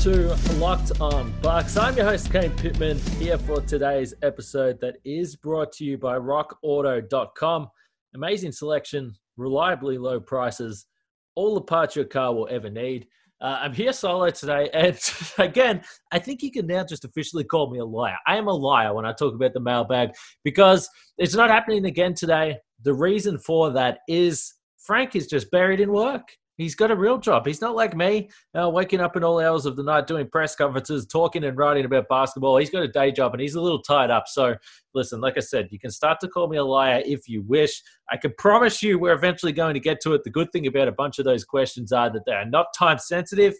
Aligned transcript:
To 0.00 0.32
Locked 0.58 1.00
On 1.00 1.32
Bucks. 1.42 1.76
I'm 1.76 1.96
your 1.96 2.06
host, 2.06 2.30
Kane 2.30 2.52
Pittman, 2.52 2.98
here 3.18 3.36
for 3.36 3.60
today's 3.60 4.14
episode 4.22 4.80
that 4.80 4.98
is 5.04 5.34
brought 5.34 5.72
to 5.72 5.84
you 5.84 5.98
by 5.98 6.16
rockauto.com. 6.16 7.68
Amazing 8.14 8.52
selection, 8.52 9.12
reliably 9.36 9.98
low 9.98 10.20
prices, 10.20 10.86
all 11.34 11.56
the 11.56 11.62
parts 11.62 11.96
your 11.96 12.04
car 12.04 12.32
will 12.32 12.46
ever 12.48 12.70
need. 12.70 13.08
Uh, 13.40 13.58
I'm 13.60 13.72
here 13.72 13.92
solo 13.92 14.30
today, 14.30 14.70
and 14.72 14.96
again, 15.38 15.82
I 16.12 16.20
think 16.20 16.44
you 16.44 16.52
can 16.52 16.68
now 16.68 16.84
just 16.84 17.04
officially 17.04 17.42
call 17.42 17.68
me 17.68 17.80
a 17.80 17.84
liar. 17.84 18.18
I 18.24 18.36
am 18.36 18.46
a 18.46 18.54
liar 18.54 18.94
when 18.94 19.04
I 19.04 19.12
talk 19.12 19.34
about 19.34 19.52
the 19.52 19.60
mailbag 19.60 20.10
because 20.44 20.88
it's 21.16 21.34
not 21.34 21.50
happening 21.50 21.86
again 21.86 22.14
today. 22.14 22.58
The 22.84 22.94
reason 22.94 23.36
for 23.36 23.72
that 23.72 23.98
is 24.06 24.54
Frank 24.78 25.16
is 25.16 25.26
just 25.26 25.50
buried 25.50 25.80
in 25.80 25.90
work. 25.90 26.28
He's 26.58 26.74
got 26.74 26.90
a 26.90 26.96
real 26.96 27.18
job. 27.18 27.46
He's 27.46 27.60
not 27.60 27.76
like 27.76 27.96
me, 27.96 28.30
uh, 28.60 28.68
waking 28.68 29.00
up 29.00 29.16
in 29.16 29.22
all 29.22 29.38
hours 29.38 29.64
of 29.64 29.76
the 29.76 29.84
night 29.84 30.08
doing 30.08 30.28
press 30.28 30.56
conferences, 30.56 31.06
talking 31.06 31.44
and 31.44 31.56
writing 31.56 31.84
about 31.84 32.08
basketball. 32.08 32.56
He's 32.56 32.68
got 32.68 32.82
a 32.82 32.88
day 32.88 33.12
job 33.12 33.32
and 33.32 33.40
he's 33.40 33.54
a 33.54 33.60
little 33.60 33.80
tied 33.80 34.10
up. 34.10 34.24
So, 34.26 34.56
listen, 34.92 35.20
like 35.20 35.36
I 35.36 35.40
said, 35.40 35.68
you 35.70 35.78
can 35.78 35.92
start 35.92 36.18
to 36.20 36.28
call 36.28 36.48
me 36.48 36.56
a 36.56 36.64
liar 36.64 37.00
if 37.06 37.28
you 37.28 37.42
wish. 37.42 37.80
I 38.10 38.16
can 38.16 38.34
promise 38.38 38.82
you 38.82 38.98
we're 38.98 39.12
eventually 39.12 39.52
going 39.52 39.74
to 39.74 39.80
get 39.80 40.00
to 40.00 40.14
it. 40.14 40.24
The 40.24 40.30
good 40.30 40.50
thing 40.50 40.66
about 40.66 40.88
a 40.88 40.92
bunch 40.92 41.20
of 41.20 41.24
those 41.24 41.44
questions 41.44 41.92
are 41.92 42.10
that 42.10 42.24
they 42.26 42.32
are 42.32 42.44
not 42.44 42.66
time 42.76 42.98
sensitive. 42.98 43.54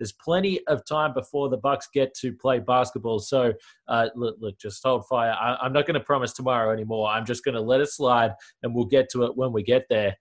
There's 0.00 0.12
plenty 0.12 0.66
of 0.66 0.84
time 0.86 1.14
before 1.14 1.50
the 1.50 1.58
Bucks 1.58 1.86
get 1.92 2.14
to 2.14 2.32
play 2.32 2.58
basketball. 2.58 3.20
So, 3.20 3.52
uh, 3.86 4.08
look, 4.16 4.36
look, 4.40 4.58
just 4.58 4.82
hold 4.82 5.06
fire. 5.06 5.36
I, 5.40 5.56
I'm 5.62 5.72
not 5.72 5.86
going 5.86 5.94
to 5.94 6.04
promise 6.04 6.32
tomorrow 6.32 6.72
anymore. 6.72 7.08
I'm 7.08 7.26
just 7.26 7.44
going 7.44 7.54
to 7.54 7.60
let 7.60 7.80
it 7.80 7.90
slide, 7.90 8.32
and 8.64 8.74
we'll 8.74 8.86
get 8.86 9.08
to 9.10 9.24
it 9.24 9.36
when 9.36 9.52
we 9.52 9.62
get 9.62 9.84
there. 9.88 10.16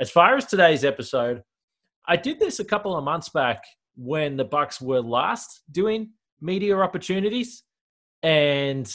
As 0.00 0.10
far 0.10 0.36
as 0.36 0.44
today's 0.44 0.84
episode, 0.84 1.42
I 2.06 2.16
did 2.16 2.40
this 2.40 2.60
a 2.60 2.64
couple 2.64 2.96
of 2.96 3.04
months 3.04 3.28
back 3.28 3.64
when 3.96 4.36
the 4.36 4.44
Bucks 4.44 4.80
were 4.80 5.00
last 5.00 5.62
doing 5.70 6.10
media 6.40 6.76
opportunities, 6.76 7.62
and 8.22 8.94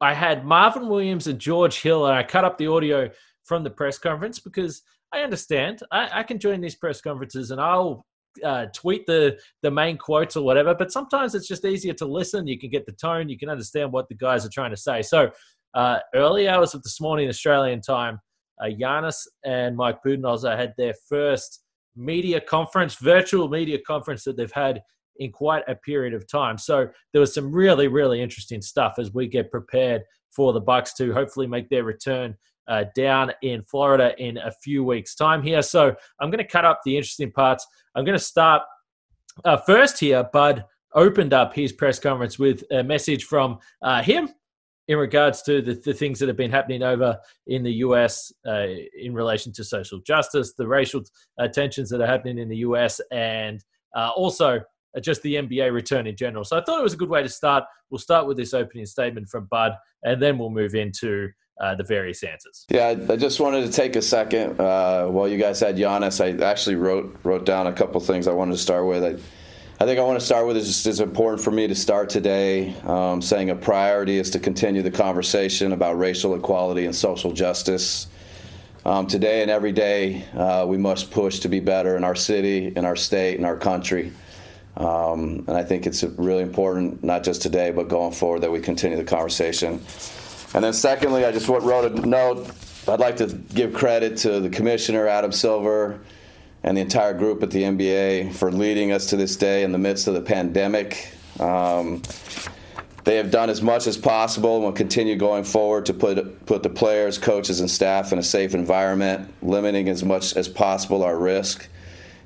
I 0.00 0.14
had 0.14 0.44
Marvin 0.44 0.88
Williams 0.88 1.26
and 1.26 1.38
George 1.38 1.80
Hill, 1.80 2.06
and 2.06 2.14
I 2.16 2.22
cut 2.22 2.44
up 2.44 2.58
the 2.58 2.66
audio 2.66 3.10
from 3.44 3.62
the 3.62 3.70
press 3.70 3.98
conference 3.98 4.38
because 4.38 4.82
I 5.12 5.20
understand 5.20 5.80
I, 5.92 6.20
I 6.20 6.22
can 6.24 6.38
join 6.38 6.60
these 6.60 6.74
press 6.74 7.00
conferences 7.00 7.50
and 7.50 7.60
I'll 7.60 8.04
uh, 8.44 8.66
tweet 8.74 9.06
the 9.06 9.38
the 9.62 9.70
main 9.70 9.96
quotes 9.96 10.36
or 10.36 10.44
whatever. 10.44 10.74
But 10.74 10.90
sometimes 10.90 11.34
it's 11.34 11.46
just 11.46 11.64
easier 11.64 11.94
to 11.94 12.06
listen. 12.06 12.46
You 12.46 12.58
can 12.58 12.70
get 12.70 12.84
the 12.84 12.92
tone. 12.92 13.28
You 13.28 13.38
can 13.38 13.48
understand 13.48 13.92
what 13.92 14.08
the 14.08 14.16
guys 14.16 14.44
are 14.44 14.50
trying 14.50 14.70
to 14.70 14.76
say. 14.76 15.02
So 15.02 15.30
uh, 15.74 15.98
early 16.14 16.48
hours 16.48 16.74
of 16.74 16.82
this 16.82 17.00
morning 17.00 17.28
Australian 17.28 17.80
time, 17.80 18.18
uh, 18.60 18.66
Giannis 18.66 19.26
and 19.44 19.76
Mike 19.76 19.98
Budenholzer 20.04 20.56
had 20.56 20.74
their 20.76 20.94
first 21.08 21.63
media 21.96 22.40
conference, 22.40 22.96
virtual 22.96 23.48
media 23.48 23.78
conference 23.86 24.24
that 24.24 24.36
they've 24.36 24.50
had 24.52 24.82
in 25.18 25.30
quite 25.30 25.62
a 25.68 25.74
period 25.74 26.14
of 26.14 26.26
time. 26.26 26.58
So 26.58 26.88
there 27.12 27.20
was 27.20 27.34
some 27.34 27.52
really, 27.52 27.88
really 27.88 28.20
interesting 28.20 28.60
stuff 28.60 28.94
as 28.98 29.12
we 29.12 29.28
get 29.28 29.50
prepared 29.50 30.02
for 30.34 30.52
the 30.52 30.60
Bucks 30.60 30.94
to 30.94 31.12
hopefully 31.12 31.46
make 31.46 31.68
their 31.68 31.84
return 31.84 32.34
uh, 32.66 32.84
down 32.96 33.32
in 33.42 33.62
Florida 33.62 34.14
in 34.18 34.38
a 34.38 34.50
few 34.62 34.82
weeks' 34.82 35.14
time 35.14 35.42
here. 35.42 35.62
So 35.62 35.94
I'm 36.20 36.30
going 36.30 36.44
to 36.44 36.50
cut 36.50 36.64
up 36.64 36.80
the 36.84 36.96
interesting 36.96 37.30
parts. 37.30 37.66
I'm 37.94 38.04
going 38.04 38.18
to 38.18 38.24
start 38.24 38.62
uh, 39.44 39.56
first 39.58 40.00
here. 40.00 40.28
Bud 40.32 40.64
opened 40.94 41.34
up 41.34 41.54
his 41.54 41.72
press 41.72 41.98
conference 41.98 42.38
with 42.38 42.64
a 42.70 42.82
message 42.82 43.24
from 43.24 43.58
uh, 43.82 44.02
him 44.02 44.30
in 44.88 44.98
regards 44.98 45.42
to 45.42 45.62
the, 45.62 45.74
the 45.74 45.94
things 45.94 46.18
that 46.18 46.28
have 46.28 46.36
been 46.36 46.50
happening 46.50 46.82
over 46.82 47.18
in 47.46 47.62
the 47.62 47.72
US 47.72 48.32
uh, 48.46 48.66
in 48.98 49.14
relation 49.14 49.52
to 49.52 49.64
social 49.64 49.98
justice, 50.00 50.54
the 50.54 50.66
racial 50.66 51.02
uh, 51.38 51.48
tensions 51.48 51.88
that 51.90 52.00
are 52.00 52.06
happening 52.06 52.38
in 52.38 52.48
the 52.48 52.58
US, 52.58 53.00
and 53.10 53.64
uh, 53.96 54.10
also 54.14 54.60
uh, 54.96 55.00
just 55.00 55.22
the 55.22 55.34
NBA 55.34 55.72
return 55.72 56.06
in 56.06 56.16
general. 56.16 56.44
So 56.44 56.58
I 56.58 56.62
thought 56.62 56.80
it 56.80 56.82
was 56.82 56.94
a 56.94 56.98
good 56.98 57.08
way 57.08 57.22
to 57.22 57.28
start. 57.28 57.64
We'll 57.90 57.98
start 57.98 58.26
with 58.26 58.36
this 58.36 58.54
opening 58.54 58.86
statement 58.86 59.28
from 59.28 59.46
Bud, 59.46 59.72
and 60.02 60.20
then 60.20 60.38
we'll 60.38 60.50
move 60.50 60.74
into 60.74 61.30
uh, 61.60 61.74
the 61.74 61.84
various 61.84 62.22
answers. 62.22 62.66
Yeah, 62.68 62.94
I 63.08 63.16
just 63.16 63.40
wanted 63.40 63.64
to 63.66 63.72
take 63.72 63.96
a 63.96 64.02
second 64.02 64.60
uh, 64.60 65.06
while 65.06 65.28
you 65.28 65.38
guys 65.38 65.60
had 65.60 65.76
Giannis. 65.76 66.20
I 66.20 66.44
actually 66.44 66.76
wrote 66.76 67.16
wrote 67.22 67.46
down 67.46 67.68
a 67.68 67.72
couple 67.72 68.00
things 68.00 68.26
I 68.26 68.32
wanted 68.32 68.52
to 68.52 68.58
start 68.58 68.86
with. 68.86 69.04
I, 69.04 69.16
I 69.80 69.86
think 69.86 69.98
I 69.98 70.04
want 70.04 70.20
to 70.20 70.24
start 70.24 70.46
with 70.46 70.56
is 70.56 70.86
it's 70.86 71.00
important 71.00 71.42
for 71.42 71.50
me 71.50 71.66
to 71.66 71.74
start 71.74 72.08
today 72.08 72.76
um, 72.84 73.20
saying 73.20 73.50
a 73.50 73.56
priority 73.56 74.18
is 74.18 74.30
to 74.30 74.38
continue 74.38 74.82
the 74.82 74.90
conversation 74.90 75.72
about 75.72 75.98
racial 75.98 76.36
equality 76.36 76.86
and 76.86 76.94
social 76.94 77.32
justice. 77.32 78.06
Um, 78.84 79.08
today 79.08 79.42
and 79.42 79.50
every 79.50 79.72
day, 79.72 80.26
uh, 80.32 80.64
we 80.68 80.78
must 80.78 81.10
push 81.10 81.40
to 81.40 81.48
be 81.48 81.58
better 81.58 81.96
in 81.96 82.04
our 82.04 82.14
city, 82.14 82.72
in 82.76 82.84
our 82.84 82.94
state, 82.94 83.36
in 83.40 83.44
our 83.44 83.56
country. 83.56 84.12
Um, 84.76 85.44
and 85.48 85.56
I 85.56 85.64
think 85.64 85.88
it's 85.88 86.04
really 86.04 86.42
important, 86.42 87.02
not 87.02 87.24
just 87.24 87.42
today, 87.42 87.72
but 87.72 87.88
going 87.88 88.12
forward, 88.12 88.42
that 88.42 88.52
we 88.52 88.60
continue 88.60 88.96
the 88.96 89.02
conversation. 89.02 89.82
And 90.54 90.62
then, 90.62 90.72
secondly, 90.72 91.24
I 91.24 91.32
just 91.32 91.48
wrote 91.48 91.98
a 91.98 92.06
note. 92.06 92.48
I'd 92.86 93.00
like 93.00 93.16
to 93.16 93.26
give 93.26 93.74
credit 93.74 94.18
to 94.18 94.38
the 94.38 94.50
commissioner, 94.50 95.08
Adam 95.08 95.32
Silver 95.32 95.98
and 96.64 96.76
the 96.76 96.80
entire 96.80 97.12
group 97.12 97.42
at 97.42 97.50
the 97.50 97.62
NBA 97.62 98.34
for 98.34 98.50
leading 98.50 98.90
us 98.90 99.06
to 99.06 99.16
this 99.16 99.36
day 99.36 99.62
in 99.62 99.70
the 99.70 99.78
midst 99.78 100.08
of 100.08 100.14
the 100.14 100.22
pandemic. 100.22 101.12
Um, 101.38 102.02
they 103.04 103.16
have 103.16 103.30
done 103.30 103.50
as 103.50 103.60
much 103.60 103.86
as 103.86 103.98
possible 103.98 104.56
and 104.56 104.64
will 104.64 104.72
continue 104.72 105.14
going 105.14 105.44
forward 105.44 105.84
to 105.86 105.94
put 105.94 106.46
put 106.46 106.62
the 106.62 106.70
players, 106.70 107.18
coaches, 107.18 107.60
and 107.60 107.70
staff 107.70 108.12
in 108.12 108.18
a 108.18 108.22
safe 108.22 108.54
environment, 108.54 109.32
limiting 109.42 109.90
as 109.90 110.02
much 110.02 110.34
as 110.36 110.48
possible 110.48 111.02
our 111.02 111.18
risk. 111.18 111.68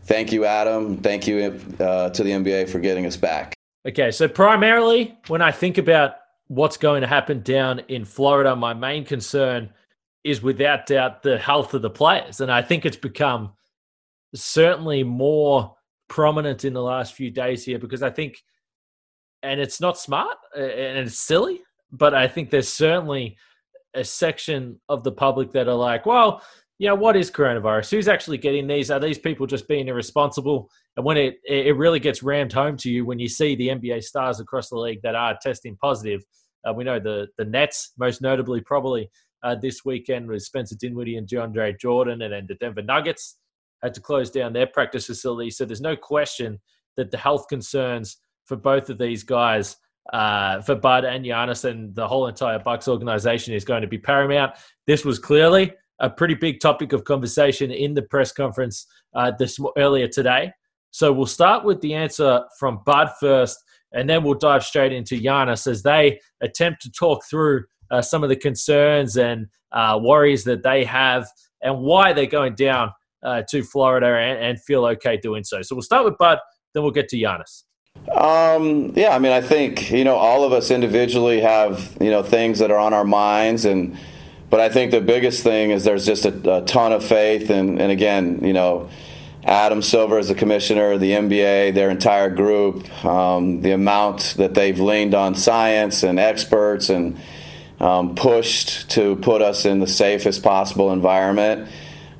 Thank 0.04 0.32
you, 0.32 0.44
Adam. 0.44 0.96
Thank 0.98 1.26
you 1.26 1.60
uh, 1.80 2.10
to 2.10 2.22
the 2.22 2.30
NBA 2.30 2.70
for 2.70 2.78
getting 2.78 3.06
us 3.06 3.16
back. 3.16 3.54
Okay, 3.86 4.12
so 4.12 4.28
primarily 4.28 5.18
when 5.26 5.42
I 5.42 5.50
think 5.50 5.78
about 5.78 6.14
what's 6.46 6.76
going 6.76 7.00
to 7.00 7.06
happen 7.08 7.42
down 7.42 7.80
in 7.88 8.04
Florida, 8.04 8.54
my 8.54 8.72
main 8.72 9.04
concern 9.04 9.70
is 10.22 10.42
without 10.42 10.86
doubt 10.86 11.22
the 11.22 11.38
health 11.38 11.74
of 11.74 11.82
the 11.82 11.90
players, 11.90 12.40
and 12.40 12.52
I 12.52 12.62
think 12.62 12.86
it's 12.86 12.96
become 12.96 13.52
certainly 14.34 15.02
more 15.02 15.74
prominent 16.08 16.64
in 16.64 16.72
the 16.72 16.82
last 16.82 17.14
few 17.14 17.30
days 17.30 17.64
here 17.64 17.78
because 17.78 18.02
I 18.02 18.10
think, 18.10 18.42
and 19.42 19.60
it's 19.60 19.80
not 19.80 19.98
smart 19.98 20.36
and 20.54 20.98
it's 20.98 21.18
silly, 21.18 21.60
but 21.92 22.14
I 22.14 22.28
think 22.28 22.50
there's 22.50 22.68
certainly 22.68 23.36
a 23.94 24.04
section 24.04 24.80
of 24.88 25.04
the 25.04 25.12
public 25.12 25.52
that 25.52 25.68
are 25.68 25.74
like, 25.74 26.06
well, 26.06 26.42
you 26.78 26.86
know, 26.88 26.94
what 26.94 27.16
is 27.16 27.30
coronavirus? 27.30 27.90
Who's 27.90 28.08
actually 28.08 28.38
getting 28.38 28.66
these? 28.66 28.90
Are 28.90 29.00
these 29.00 29.18
people 29.18 29.46
just 29.46 29.66
being 29.66 29.88
irresponsible? 29.88 30.70
And 30.96 31.04
when 31.04 31.16
it 31.16 31.38
it 31.44 31.76
really 31.76 31.98
gets 31.98 32.22
rammed 32.22 32.52
home 32.52 32.76
to 32.78 32.90
you 32.90 33.04
when 33.04 33.18
you 33.18 33.28
see 33.28 33.56
the 33.56 33.68
NBA 33.68 34.04
stars 34.04 34.38
across 34.38 34.68
the 34.68 34.76
league 34.76 35.02
that 35.02 35.16
are 35.16 35.36
testing 35.42 35.76
positive, 35.76 36.22
uh, 36.64 36.72
we 36.72 36.84
know 36.84 37.00
the 37.00 37.26
the 37.36 37.44
Nets 37.44 37.94
most 37.98 38.22
notably 38.22 38.60
probably 38.60 39.10
uh, 39.42 39.56
this 39.56 39.84
weekend 39.84 40.28
with 40.28 40.42
Spencer 40.42 40.76
Dinwiddie 40.76 41.16
and 41.16 41.26
DeAndre 41.26 41.78
Jordan, 41.80 42.22
and 42.22 42.32
then 42.32 42.46
the 42.48 42.54
Denver 42.54 42.82
Nuggets 42.82 43.38
had 43.82 43.94
to 43.94 44.00
close 44.00 44.30
down 44.30 44.52
their 44.52 44.66
practice 44.66 45.06
facility. 45.06 45.50
So 45.50 45.64
there's 45.64 45.80
no 45.80 45.96
question 45.96 46.58
that 46.96 47.10
the 47.10 47.18
health 47.18 47.46
concerns 47.48 48.18
for 48.46 48.56
both 48.56 48.90
of 48.90 48.98
these 48.98 49.22
guys, 49.22 49.76
uh, 50.12 50.60
for 50.62 50.74
Bud 50.74 51.04
and 51.04 51.24
Giannis 51.24 51.64
and 51.64 51.94
the 51.94 52.06
whole 52.06 52.26
entire 52.26 52.58
Bucks 52.58 52.88
organization, 52.88 53.54
is 53.54 53.64
going 53.64 53.82
to 53.82 53.88
be 53.88 53.98
paramount. 53.98 54.54
This 54.86 55.04
was 55.04 55.18
clearly 55.18 55.72
a 56.00 56.08
pretty 56.08 56.34
big 56.34 56.60
topic 56.60 56.92
of 56.92 57.04
conversation 57.04 57.70
in 57.70 57.94
the 57.94 58.02
press 58.02 58.32
conference 58.32 58.86
uh, 59.14 59.32
this 59.38 59.58
earlier 59.76 60.08
today. 60.08 60.52
So 60.90 61.12
we'll 61.12 61.26
start 61.26 61.64
with 61.64 61.80
the 61.80 61.94
answer 61.94 62.42
from 62.58 62.80
Bud 62.86 63.10
first, 63.20 63.58
and 63.92 64.08
then 64.08 64.22
we'll 64.22 64.34
dive 64.34 64.64
straight 64.64 64.92
into 64.92 65.20
Giannis 65.20 65.66
as 65.66 65.82
they 65.82 66.20
attempt 66.40 66.82
to 66.82 66.90
talk 66.90 67.22
through 67.28 67.64
uh, 67.90 68.02
some 68.02 68.22
of 68.22 68.28
the 68.28 68.36
concerns 68.36 69.16
and 69.16 69.46
uh, 69.72 69.98
worries 70.02 70.44
that 70.44 70.62
they 70.62 70.84
have 70.84 71.28
and 71.62 71.80
why 71.80 72.12
they're 72.12 72.26
going 72.26 72.54
down 72.54 72.92
uh, 73.22 73.42
to 73.50 73.62
Florida 73.62 74.06
and, 74.06 74.38
and, 74.38 74.62
feel 74.62 74.84
okay 74.84 75.16
doing 75.16 75.44
so. 75.44 75.62
So 75.62 75.74
we'll 75.74 75.82
start 75.82 76.04
with 76.04 76.16
Bud, 76.18 76.38
then 76.72 76.82
we'll 76.82 76.92
get 76.92 77.08
to 77.08 77.16
Giannis. 77.16 77.64
Um, 78.14 78.92
yeah, 78.94 79.14
I 79.14 79.18
mean, 79.18 79.32
I 79.32 79.40
think 79.40 79.90
you 79.90 80.04
know 80.04 80.14
all 80.14 80.44
of 80.44 80.52
us 80.52 80.70
individually 80.70 81.40
have 81.40 81.96
you 82.00 82.10
know 82.10 82.22
things 82.22 82.60
that 82.60 82.70
are 82.70 82.78
on 82.78 82.94
our 82.94 83.04
minds, 83.04 83.64
and 83.64 83.98
but 84.50 84.60
I 84.60 84.68
think 84.68 84.92
the 84.92 85.00
biggest 85.00 85.42
thing 85.42 85.70
is 85.70 85.84
there's 85.84 86.06
just 86.06 86.24
a, 86.24 86.58
a 86.58 86.62
ton 86.62 86.92
of 86.92 87.04
faith, 87.04 87.50
and, 87.50 87.80
and 87.80 87.90
again, 87.90 88.40
you 88.42 88.52
know, 88.52 88.88
Adam 89.44 89.82
Silver 89.82 90.18
as 90.18 90.28
the 90.28 90.34
commissioner, 90.34 90.96
the 90.96 91.12
NBA, 91.12 91.74
their 91.74 91.90
entire 91.90 92.30
group, 92.30 92.88
um, 93.04 93.62
the 93.62 93.72
amount 93.72 94.34
that 94.38 94.54
they've 94.54 94.78
leaned 94.78 95.14
on 95.14 95.34
science 95.34 96.02
and 96.02 96.18
experts 96.18 96.88
and 96.88 97.18
um, 97.80 98.14
pushed 98.14 98.90
to 98.90 99.16
put 99.16 99.42
us 99.42 99.64
in 99.64 99.80
the 99.80 99.86
safest 99.86 100.42
possible 100.42 100.92
environment. 100.92 101.68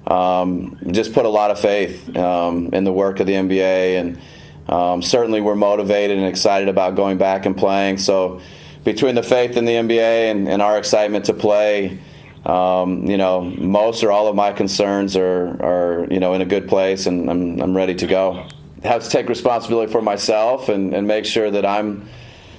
Um, 0.08 0.78
just 0.90 1.12
put 1.12 1.26
a 1.26 1.28
lot 1.28 1.50
of 1.50 1.60
faith 1.60 2.16
um, 2.16 2.70
in 2.72 2.84
the 2.84 2.92
work 2.92 3.20
of 3.20 3.26
the 3.26 3.34
NBA, 3.34 4.00
and 4.00 4.20
um, 4.68 5.02
certainly 5.02 5.42
we're 5.42 5.54
motivated 5.54 6.16
and 6.16 6.26
excited 6.26 6.68
about 6.68 6.94
going 6.94 7.18
back 7.18 7.44
and 7.44 7.56
playing. 7.56 7.98
So, 7.98 8.40
between 8.84 9.14
the 9.14 9.22
faith 9.22 9.56
in 9.58 9.66
the 9.66 9.72
NBA 9.72 10.30
and, 10.30 10.48
and 10.48 10.62
our 10.62 10.78
excitement 10.78 11.26
to 11.26 11.34
play, 11.34 11.98
um, 12.46 13.04
you 13.04 13.18
know, 13.18 13.42
most 13.42 14.02
or 14.02 14.10
all 14.10 14.28
of 14.28 14.34
my 14.34 14.52
concerns 14.52 15.14
are, 15.14 15.48
are 15.62 16.06
you 16.10 16.20
know 16.20 16.32
in 16.32 16.40
a 16.40 16.46
good 16.46 16.68
place, 16.68 17.06
and 17.06 17.30
I'm, 17.30 17.60
I'm 17.60 17.76
ready 17.76 17.94
to 17.96 18.06
go. 18.06 18.48
Have 18.84 19.04
to 19.04 19.10
take 19.10 19.28
responsibility 19.28 19.92
for 19.92 20.00
myself 20.00 20.70
and, 20.70 20.94
and 20.94 21.06
make 21.06 21.26
sure 21.26 21.50
that 21.50 21.66
I'm 21.66 22.08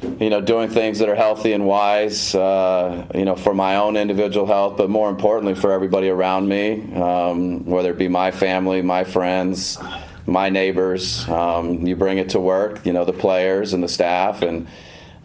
you 0.01 0.29
know, 0.29 0.41
doing 0.41 0.69
things 0.69 0.99
that 0.99 1.09
are 1.09 1.15
healthy 1.15 1.53
and 1.53 1.65
wise, 1.65 2.33
uh, 2.33 3.05
you 3.13 3.25
know, 3.25 3.35
for 3.35 3.53
my 3.53 3.75
own 3.75 3.97
individual 3.97 4.45
health, 4.45 4.77
but 4.77 4.89
more 4.89 5.09
importantly 5.09 5.55
for 5.55 5.71
everybody 5.71 6.09
around 6.09 6.47
me, 6.47 6.93
um, 6.95 7.65
whether 7.65 7.91
it 7.91 7.97
be 7.97 8.07
my 8.07 8.31
family, 8.31 8.81
my 8.81 9.03
friends, 9.03 9.77
my 10.25 10.49
neighbors. 10.49 11.27
Um, 11.27 11.85
you 11.85 11.95
bring 11.95 12.17
it 12.17 12.29
to 12.29 12.39
work, 12.39 12.85
you 12.85 12.93
know, 12.93 13.03
the 13.03 13.13
players 13.13 13.73
and 13.73 13.83
the 13.83 13.89
staff, 13.89 14.41
and 14.41 14.67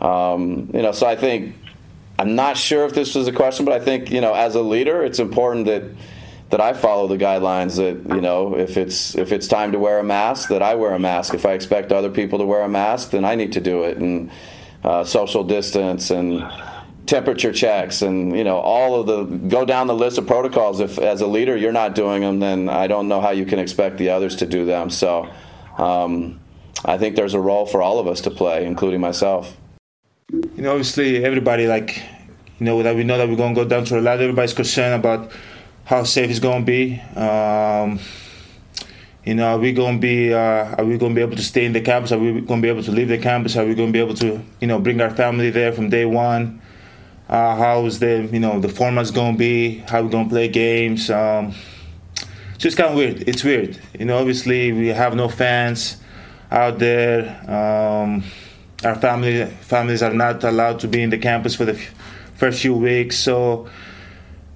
um, 0.01 0.71
you 0.75 0.83
know, 0.83 0.93
so 0.93 1.07
I 1.07 1.17
think 1.17 1.55
I'm 2.19 2.35
not 2.35 2.57
sure 2.57 2.85
if 2.85 2.95
this 2.95 3.15
was 3.15 3.29
a 3.29 3.33
question, 3.33 3.65
but 3.65 3.81
I 3.81 3.85
think 3.85 4.11
you 4.11 4.21
know, 4.21 4.35
as 4.35 4.55
a 4.55 4.63
leader, 4.63 5.05
it's 5.05 5.19
important 5.19 5.67
that 5.67 5.85
that 6.51 6.61
I 6.61 6.73
follow 6.73 7.07
the 7.09 7.17
guidelines. 7.17 7.77
That 7.77 8.15
you 8.15 8.21
know, 8.21 8.57
if 8.57 8.77
it's 8.77 9.15
if 9.15 9.33
it's 9.33 9.47
time 9.47 9.73
to 9.73 9.79
wear 9.79 9.99
a 9.99 10.05
mask, 10.05 10.49
that 10.49 10.63
I 10.63 10.75
wear 10.75 10.95
a 10.95 10.99
mask. 10.99 11.35
If 11.35 11.47
I 11.47 11.53
expect 11.53 11.93
other 11.93 12.11
people 12.11 12.39
to 12.39 12.45
wear 12.45 12.63
a 12.63 12.69
mask, 12.69 13.11
then 13.11 13.25
I 13.25 13.35
need 13.35 13.53
to 13.53 13.61
do 13.61 13.85
it, 13.85 13.99
and 13.99 14.31
uh, 14.85 15.03
social 15.05 15.43
distance 15.45 16.11
and 16.11 16.45
temperature 17.07 17.53
checks 17.53 18.01
and 18.01 18.35
you 18.37 18.45
know 18.45 18.57
all 18.57 18.99
of 18.99 19.07
the 19.07 19.25
go 19.49 19.65
down 19.65 19.87
the 19.87 19.95
list 19.95 20.19
of 20.19 20.27
protocols. 20.27 20.81
If 20.81 20.99
as 20.99 21.21
a 21.21 21.27
leader 21.27 21.57
you're 21.57 21.73
not 21.73 21.95
doing 21.95 22.23
them 22.23 22.39
then 22.41 22.69
i 22.69 22.87
don't 22.87 23.09
know 23.09 23.21
how 23.21 23.31
you 23.31 23.45
can 23.45 23.59
expect 23.59 23.99
the 23.99 24.11
others 24.11 24.37
to 24.37 24.47
do 24.47 24.65
them. 24.65 24.91
So 24.91 25.29
um, 25.79 26.41
i 26.85 26.97
think 26.99 27.17
there's 27.17 27.35
a 27.35 27.41
role 27.41 27.67
for 27.67 27.83
all 27.83 27.99
of 27.99 28.07
us 28.07 28.21
to 28.23 28.31
play 28.31 28.65
including 28.67 29.01
myself. 29.01 29.57
You 30.33 30.63
know 30.63 30.71
obviously 30.71 31.25
everybody 31.25 31.67
like 31.67 32.03
you 32.59 32.67
know 32.67 32.83
that 32.83 32.97
we 32.97 33.05
know 33.05 33.19
that 33.19 33.29
we're 33.29 33.37
going 33.37 33.55
to 33.55 33.63
go 33.63 33.69
down 33.69 33.85
to 33.87 33.99
a 33.99 34.01
lot 34.01 34.21
everybody's 34.21 34.55
concerned 34.55 34.95
about 34.95 35.31
how 35.85 36.03
safe 36.05 36.31
it's 36.31 36.41
going 36.41 36.65
to 36.65 36.67
be. 36.67 37.01
Um, 37.19 38.01
you 39.25 39.35
know, 39.35 39.55
are 39.55 39.59
we 39.59 39.73
going 39.73 39.97
to 39.97 40.01
be 40.01 40.35
uh, 40.35 40.75
are 40.77 40.85
we 40.85 40.99
going 40.99 41.13
to 41.13 41.15
be 41.15 41.23
able 41.23 41.37
to 41.37 41.43
stay 41.43 41.65
in 41.65 41.73
the 41.73 41.81
campus? 41.81 42.13
Are 42.13 42.19
we 42.19 42.33
going 42.41 42.61
to 42.61 42.63
be 42.63 42.69
able 42.69 42.83
to 42.83 42.93
leave 42.93 43.09
the 43.09 43.19
campus? 43.19 43.57
Are 43.57 43.65
we 43.65 43.75
going 43.75 43.89
to 43.89 43.93
be 43.93 44.01
able 44.01 44.15
to 44.15 44.43
you 44.61 44.67
know 44.67 44.79
bring 44.79 45.01
our 45.01 45.11
family 45.11 45.51
there 45.51 45.73
from 45.73 45.89
day 45.89 46.05
one? 46.05 46.61
Uh, 47.29 47.57
how 47.57 47.87
is 47.87 48.01
the 48.01 48.29
you 48.31 48.39
know 48.39 48.61
the 48.61 48.69
format's 48.69 49.11
going 49.11 49.33
to 49.33 49.39
be? 49.39 49.79
How 49.79 50.03
we 50.03 50.11
going 50.11 50.25
to 50.25 50.31
play 50.31 50.49
games? 50.49 51.09
Um, 51.09 51.53
so 52.59 52.69
it's 52.69 52.75
kind 52.75 52.91
of 52.91 52.97
weird. 52.97 53.27
It's 53.27 53.43
weird. 53.43 53.81
You 53.99 54.05
know, 54.05 54.19
obviously 54.19 54.73
we 54.73 54.89
have 54.89 55.15
no 55.15 55.29
fans 55.29 55.97
out 56.51 56.79
there. 56.79 57.29
Um, 57.51 58.25
our 58.85 58.95
family 58.95 59.47
families 59.47 60.03
are 60.03 60.13
not 60.13 60.45
allowed 60.45 60.81
to 60.81 60.89
be 60.89 61.03
in 61.03 61.09
the 61.09 61.19
campus 61.19 61.55
for 61.57 61.65
the 61.65 61.73
f- 61.73 61.95
first 62.35 62.61
few 62.61 62.75
weeks. 62.75 63.19
So 63.19 63.69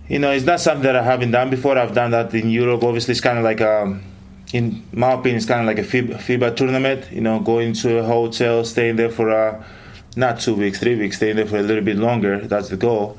you 0.09 0.19
know, 0.19 0.31
it's 0.31 0.45
not 0.45 0.61
something 0.61 0.85
that 0.85 0.97
I 0.97 1.03
haven't 1.03 1.31
done 1.31 1.49
before. 1.49 1.79
I've 1.79 1.95
done 1.95 2.11
that 2.11 2.35
in 2.35 2.51
Europe. 2.51 2.83
Obviously, 2.83 3.13
it's 3.13 3.21
kind 3.21 3.39
of 3.39 3.45
like 3.45 3.61
a 3.61 3.83
um, 3.83 4.03
in 4.53 4.87
my 4.93 5.13
opinion, 5.13 5.37
it's 5.37 5.47
kind 5.47 5.61
of 5.61 5.67
like 5.67 5.79
a 5.79 5.89
FIBA, 5.89 6.17
FIBA 6.19 6.57
tournament. 6.57 7.11
You 7.13 7.21
know, 7.21 7.41
going 7.41 7.73
to 7.75 7.99
a 7.99 8.03
hotel, 8.03 8.65
staying 8.65 8.97
there 8.97 9.11
for 9.11 9.31
uh, 9.31 9.63
not 10.17 10.41
two 10.41 10.55
weeks, 10.55 10.81
three 10.81 10.97
weeks, 10.97 11.17
staying 11.17 11.37
there 11.37 11.47
for 11.47 11.59
a 11.59 11.63
little 11.63 11.85
bit 11.85 11.97
longer. 11.97 12.39
That's 12.41 12.69
the 12.69 12.77
goal. 12.77 13.19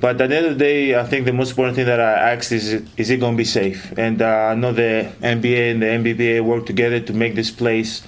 But 0.00 0.20
at 0.20 0.28
the 0.28 0.36
end 0.36 0.46
of 0.46 0.58
the 0.58 0.64
day, 0.64 0.94
I 0.94 1.04
think 1.04 1.24
the 1.24 1.32
most 1.32 1.50
important 1.50 1.76
thing 1.76 1.86
that 1.86 2.00
I 2.00 2.32
asked 2.32 2.52
is, 2.52 2.72
is 2.96 3.10
it 3.10 3.18
going 3.18 3.34
to 3.34 3.36
be 3.36 3.44
safe? 3.44 3.92
And 3.98 4.22
uh, 4.22 4.50
I 4.50 4.54
know 4.54 4.72
the 4.72 5.12
NBA 5.20 5.72
and 5.72 5.82
the 5.82 5.86
NBPA 5.86 6.44
work 6.44 6.66
together 6.66 7.00
to 7.00 7.12
make 7.12 7.34
this 7.34 7.50
place 7.50 8.02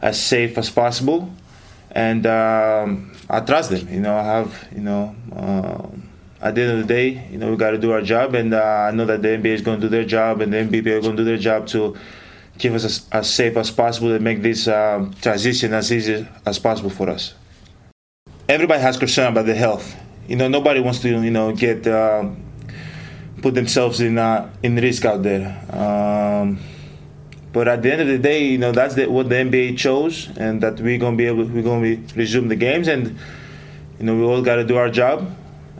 as 0.00 0.22
safe 0.22 0.56
as 0.56 0.70
possible. 0.70 1.30
And 1.90 2.26
um, 2.26 3.12
I 3.28 3.40
trust 3.40 3.70
them. 3.70 3.88
You 3.92 4.00
know, 4.00 4.16
I 4.16 4.22
have, 4.22 4.68
you 4.72 4.82
know, 4.82 5.16
um, 5.34 6.08
at 6.42 6.56
the 6.56 6.62
end 6.62 6.72
of 6.72 6.78
the 6.78 6.92
day, 6.92 7.28
you 7.30 7.38
know, 7.38 7.50
we 7.50 7.56
got 7.56 7.70
to 7.70 7.78
do 7.78 7.92
our 7.92 8.02
job, 8.02 8.34
and 8.34 8.52
uh, 8.52 8.88
I 8.88 8.90
know 8.90 9.04
that 9.04 9.22
the 9.22 9.28
NBA 9.28 9.46
is 9.46 9.62
going 9.62 9.80
to 9.80 9.86
do 9.86 9.88
their 9.88 10.04
job, 10.04 10.40
and 10.40 10.52
the 10.52 10.58
NBPA 10.58 10.98
are 10.98 11.00
going 11.00 11.16
to 11.16 11.22
do 11.22 11.24
their 11.24 11.38
job 11.38 11.68
to 11.68 11.96
keep 12.58 12.72
us 12.72 12.84
as, 12.84 13.06
as 13.12 13.32
safe 13.32 13.56
as 13.56 13.70
possible 13.70 14.12
and 14.12 14.24
make 14.24 14.42
this 14.42 14.66
um, 14.66 15.14
transition 15.22 15.72
as 15.72 15.92
easy 15.92 16.26
as 16.44 16.58
possible 16.58 16.90
for 16.90 17.08
us. 17.08 17.34
Everybody 18.48 18.82
has 18.82 18.96
concern 18.96 19.28
about 19.32 19.46
the 19.46 19.54
health. 19.54 19.94
You 20.26 20.34
know, 20.34 20.48
nobody 20.48 20.80
wants 20.80 20.98
to, 21.02 21.08
you 21.08 21.30
know, 21.30 21.52
get 21.54 21.86
uh, 21.86 22.28
put 23.40 23.54
themselves 23.54 24.00
in 24.00 24.18
uh, 24.18 24.50
in 24.64 24.74
risk 24.74 25.04
out 25.04 25.22
there. 25.22 25.46
Um, 25.70 26.58
but 27.52 27.68
at 27.68 27.82
the 27.82 27.92
end 27.92 28.00
of 28.00 28.08
the 28.08 28.18
day, 28.18 28.46
you 28.46 28.58
know, 28.58 28.72
that's 28.72 28.96
the, 28.96 29.06
what 29.06 29.28
the 29.28 29.36
NBA 29.36 29.78
chose, 29.78 30.28
and 30.36 30.60
that 30.60 30.80
we're 30.80 30.98
gonna 30.98 31.16
be 31.16 31.26
able, 31.26 31.44
we're 31.44 31.62
gonna 31.62 31.82
be, 31.82 31.96
resume 32.16 32.48
the 32.48 32.56
games, 32.56 32.88
and 32.88 33.16
you 34.00 34.06
know, 34.06 34.16
we 34.16 34.24
all 34.24 34.42
got 34.42 34.56
to 34.56 34.64
do 34.64 34.76
our 34.76 34.90
job 34.90 35.30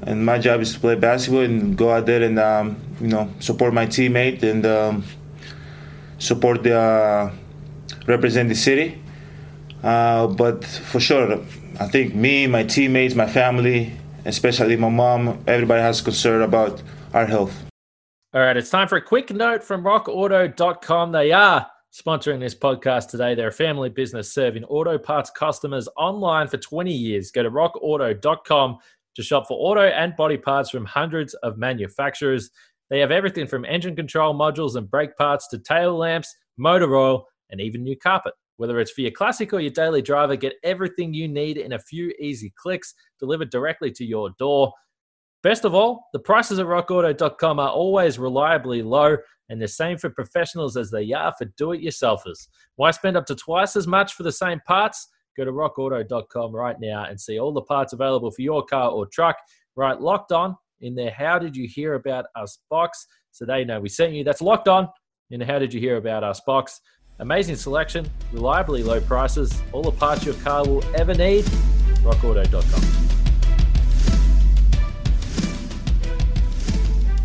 and 0.03 0.25
my 0.25 0.39
job 0.39 0.61
is 0.61 0.73
to 0.75 0.81
play 0.81 0.95
basketball 0.95 1.43
and 1.43 1.77
go 1.77 1.91
out 1.91 2.07
there 2.07 2.23
and 2.23 2.39
um, 2.39 2.77
you 3.01 3.09
know 3.09 3.29
support 3.41 3.73
my 3.73 3.87
teammate 3.87 4.43
and 4.43 4.67
um, 4.67 5.05
support 6.19 6.63
the 6.63 6.77
uh, 6.77 7.33
represent 8.07 8.49
the 8.49 8.55
city. 8.55 8.99
Uh, 9.83 10.27
but 10.29 10.65
for 10.65 11.01
sure, 11.01 11.39
I 11.81 11.89
think 11.89 12.15
me, 12.15 12.47
my 12.47 12.63
teammates, 12.63 13.15
my 13.15 13.27
family, 13.27 13.93
especially 14.25 14.77
my 14.77 14.89
mom, 14.89 15.43
everybody 15.47 15.83
has 15.83 16.01
concern 16.01 16.43
about 16.43 16.83
our 17.13 17.27
health. 17.27 17.65
All 18.35 18.41
right, 18.41 18.57
it's 18.57 18.71
time 18.71 18.89
for 18.89 18.97
a 18.97 19.03
quick 19.03 19.31
note 19.31 19.63
from 19.63 19.83
rockauto.com. 19.83 21.13
They 21.13 21.33
are 21.33 21.67
sponsoring 21.93 22.41
this 22.41 22.55
podcast 22.55 23.11
today. 23.11 23.35
They're 23.35 23.49
a 23.49 23.53
family 23.53 23.91
business 23.91 24.33
serving 24.33 24.65
auto 24.65 24.97
parts 24.97 25.31
customers 25.31 25.89
online 25.97 26.49
for 26.49 26.57
20 26.57 26.93
years. 26.93 27.31
Go 27.31 27.43
to 27.43 27.51
rockauto.com 27.51 28.79
to 29.17 29.23
shop 29.23 29.47
for 29.47 29.59
auto 29.59 29.83
and 29.83 30.17
body 30.17 30.37
parts 30.37 30.71
from 30.71 30.85
hundreds 30.85 31.35
of 31.35 31.59
manufacturers. 31.59 32.51
They 32.91 33.01
have 33.01 33.11
everything 33.11 33.47
from 33.47 33.65
engine 33.65 33.97
control 33.97 34.35
modules 34.35 34.77
and 34.77 34.91
brake 34.91 35.17
parts 35.17 35.49
to 35.49 35.59
tail 35.59 35.97
lamps, 35.97 36.35
motor 36.57 36.95
oil, 36.95 37.27
and 37.51 37.61
even 37.61 37.83
new 37.83 37.97
carpet. 37.97 38.35
Whether 38.57 38.81
it's 38.81 38.93
for 38.93 39.01
your 39.01 39.11
classic 39.11 39.53
or 39.53 39.61
your 39.61 39.71
daily 39.71 40.03
driver, 40.03 40.37
get 40.37 40.55
everything 40.63 41.15
you 41.15 41.27
need 41.27 41.57
in 41.57 41.73
a 41.73 41.79
few 41.79 42.13
easy 42.21 42.53
clicks 42.57 42.95
delivered 43.19 43.51
directly 43.51 43.91
to 43.93 44.05
your 44.05 44.31
door. 44.39 44.73
Best 45.43 45.65
of 45.65 45.75
all, 45.75 46.07
the 46.13 46.21
prices 46.21 46.59
at 46.59 46.67
rockauto.com 46.67 47.59
are 47.59 47.71
always 47.71 48.19
reliably 48.19 48.83
low 48.83 49.17
and 49.49 49.61
the 49.61 49.69
same 49.69 49.99
for 49.99 50.09
professionals 50.09 50.77
as 50.77 50.91
they 50.91 51.13
are 51.13 51.33
for 51.37 51.47
do 51.57 51.73
it 51.73 51.83
yourselfers. 51.83 52.47
Why 52.77 52.91
spend 52.91 53.17
up 53.17 53.27
to 53.27 53.35
twice 53.35 53.75
as 53.75 53.87
much 53.87 54.15
for 54.15 54.23
the 54.23 54.33
same 54.33 54.61
parts? 54.67 55.09
Go 55.37 55.45
to 55.45 55.53
rockauto.com 55.53 56.55
right 56.55 56.77
now 56.81 57.05
and 57.05 57.21
see 57.21 57.39
all 57.39 57.53
the 57.53 57.63
parts 57.63 57.93
available 57.93 58.31
for 58.31 58.43
your 58.43 58.65
car 58.65 58.91
or 58.91 59.07
truck. 59.07 59.37
Write, 59.77 60.01
locked 60.01 60.33
on 60.33 60.57
in 60.81 60.95
there. 60.95 61.11
How 61.11 61.39
did 61.39 61.57
you 61.57 61.69
hear 61.69 61.95
about 61.95 62.27
us 62.37 62.59
box? 62.71 63.07
So 63.31 63.45
they 63.47 63.65
know 63.65 63.81
we 63.81 63.89
sent 63.89 64.13
you. 64.13 64.25
That's 64.25 64.43
locked 64.43 64.69
on 64.69 64.89
in 65.31 65.41
the 65.41 65.47
How 65.47 65.59
Did 65.59 65.73
You 65.73 65.81
Hear 65.81 65.97
About 65.97 66.23
Us 66.23 66.41
box. 66.41 66.81
Amazing 67.19 67.57
selection, 67.57 68.09
reliably 68.33 68.83
low 68.83 69.01
prices, 69.01 69.61
all 69.73 69.83
the 69.83 69.93
parts 69.93 70.25
your 70.25 70.35
car 70.37 70.67
will 70.67 70.85
ever 70.95 71.15
need. 71.15 71.45
RockAuto.com. 72.05 73.12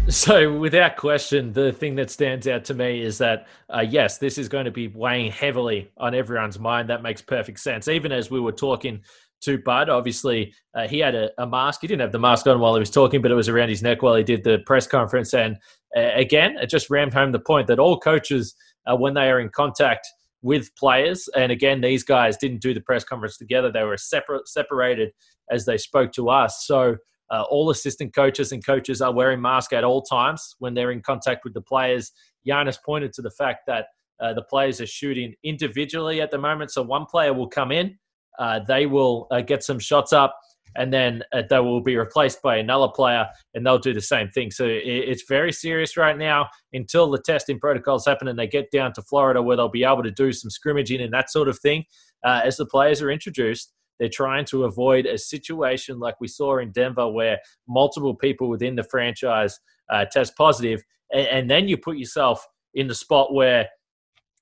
So, 0.12 0.58
without 0.58 0.96
question, 0.96 1.52
the 1.52 1.74
thing 1.74 1.96
that 1.96 2.10
stands 2.10 2.48
out 2.48 2.64
to 2.66 2.74
me 2.74 3.02
is 3.02 3.18
that, 3.18 3.46
uh, 3.70 3.82
yes, 3.82 4.18
this 4.18 4.38
is 4.38 4.48
going 4.48 4.64
to 4.64 4.72
be 4.72 4.88
weighing 4.88 5.32
heavily 5.34 5.92
on 5.98 6.16
everyone's 6.16 6.58
mind. 6.58 6.90
That 6.90 7.04
makes 7.04 7.22
perfect 7.22 7.60
sense. 7.60 7.90
Even 7.90 8.14
as 8.14 8.32
we 8.32 8.40
were 8.40 8.54
talking 8.54 9.02
to 9.42 9.58
Bud, 9.58 9.90
obviously, 9.90 10.54
uh, 10.74 10.88
he 10.88 11.00
had 11.00 11.14
a, 11.14 11.30
a, 11.38 11.46
mask. 11.46 11.82
He 11.82 11.88
didn't 11.88 12.00
have 12.00 12.14
the 12.14 12.20
mask 12.20 12.48
on 12.48 12.62
while 12.62 12.74
he 12.74 12.80
was 12.80 12.90
talking, 12.90 13.22
but 13.22 13.32
it 13.32 13.36
was 13.36 13.50
around 13.50 13.68
his 13.68 13.84
neck 13.84 14.02
while 14.02 14.16
he 14.16 14.24
did 14.24 14.46
the 14.46 14.60
press 14.60 14.88
conference. 14.88 15.34
And 15.34 15.58
uh, 15.94 16.12
again, 16.16 16.56
it 16.58 16.70
just 16.70 16.90
rammed 16.90 17.14
home 17.14 17.34
the 17.34 17.40
point 17.40 17.68
that 17.68 17.78
all 17.78 18.00
coaches, 18.00 18.56
uh, 18.90 18.96
when 18.96 19.14
they 19.14 19.30
are 19.30 19.42
in 19.42 19.50
contact 19.50 20.08
with 20.42 20.74
players, 20.78 21.28
and 21.36 21.52
again, 21.52 21.82
these 21.82 22.06
guys 22.06 22.38
didn't 22.38 22.62
do 22.62 22.74
the 22.74 22.80
press 22.80 23.04
conference 23.04 23.36
together, 23.36 23.74
they 23.74 23.84
were 23.84 23.98
separate, 23.98 24.48
separated 24.48 25.12
as 25.52 25.66
they 25.66 25.78
spoke 25.78 26.14
to 26.14 26.30
us. 26.30 26.66
So, 26.66 26.96
uh, 27.30 27.44
all 27.50 27.70
assistant 27.70 28.16
coaches 28.16 28.52
and 28.52 28.66
coaches 28.66 29.02
are 29.02 29.14
wearing 29.14 29.42
masks 29.42 29.74
at 29.74 29.84
all 29.84 30.02
times 30.02 30.56
when 30.60 30.74
they're 30.74 30.92
in 30.92 31.02
contact 31.02 31.44
with 31.44 31.54
the 31.54 31.62
players. 31.62 32.12
Giannis 32.48 32.78
pointed 32.84 33.14
to 33.14 33.22
the 33.22 33.32
fact 33.32 33.62
that 33.68 33.88
uh, 34.20 34.34
the 34.34 34.44
players 34.44 34.82
are 34.82 34.88
shooting 34.88 35.34
individually 35.44 36.22
at 36.22 36.32
the 36.32 36.38
moment. 36.38 36.72
So 36.72 36.82
one 36.82 37.06
player 37.06 37.34
will 37.34 37.48
come 37.48 37.72
in, 37.72 37.98
uh, 38.40 38.62
they 38.68 38.86
will 38.86 39.28
uh, 39.32 39.42
get 39.42 39.64
some 39.64 39.80
shots 39.80 40.14
up, 40.14 40.40
and 40.76 40.94
then 40.94 41.24
uh, 41.34 41.44
they 41.50 41.60
will 41.60 41.82
be 41.82 41.98
replaced 41.98 42.42
by 42.42 42.58
another 42.58 42.88
player, 42.88 43.28
and 43.54 43.66
they'll 43.66 43.80
do 43.80 43.94
the 43.94 44.02
same 44.02 44.30
thing. 44.30 44.52
So 44.52 44.66
it, 44.66 44.84
it's 44.86 45.24
very 45.28 45.52
serious 45.52 45.98
right 45.98 46.18
now 46.18 46.48
until 46.74 47.10
the 47.10 47.20
testing 47.20 47.60
protocols 47.60 48.06
happen 48.06 48.28
and 48.28 48.38
they 48.38 48.48
get 48.48 48.72
down 48.72 48.94
to 48.94 49.02
Florida 49.02 49.42
where 49.42 49.58
they'll 49.58 49.70
be 49.70 49.84
able 49.84 50.04
to 50.04 50.12
do 50.12 50.32
some 50.32 50.50
scrimmaging 50.50 51.02
and 51.02 51.14
that 51.14 51.30
sort 51.30 51.48
of 51.48 51.60
thing. 51.60 51.84
Uh, 52.24 52.42
as 52.44 52.58
the 52.58 52.66
players 52.66 53.02
are 53.02 53.12
introduced, 53.12 53.74
they're 54.00 54.10
trying 54.10 54.46
to 54.46 54.66
avoid 54.66 55.06
a 55.06 55.18
situation 55.18 56.00
like 56.00 56.16
we 56.20 56.28
saw 56.28 56.60
in 56.60 56.72
Denver 56.72 57.10
where 57.10 57.40
multiple 57.68 58.16
people 58.16 58.50
within 58.50 58.76
the 58.76 58.84
franchise 58.84 59.60
uh, 59.92 60.06
test 60.12 60.36
positive, 60.36 60.84
and, 61.12 61.28
and, 61.28 61.50
then 61.50 61.68
you 61.68 61.78
put 61.78 61.98
yourself 61.98 62.46
in 62.74 62.88
the 62.88 62.96
spot 62.96 63.34
where 63.34 63.68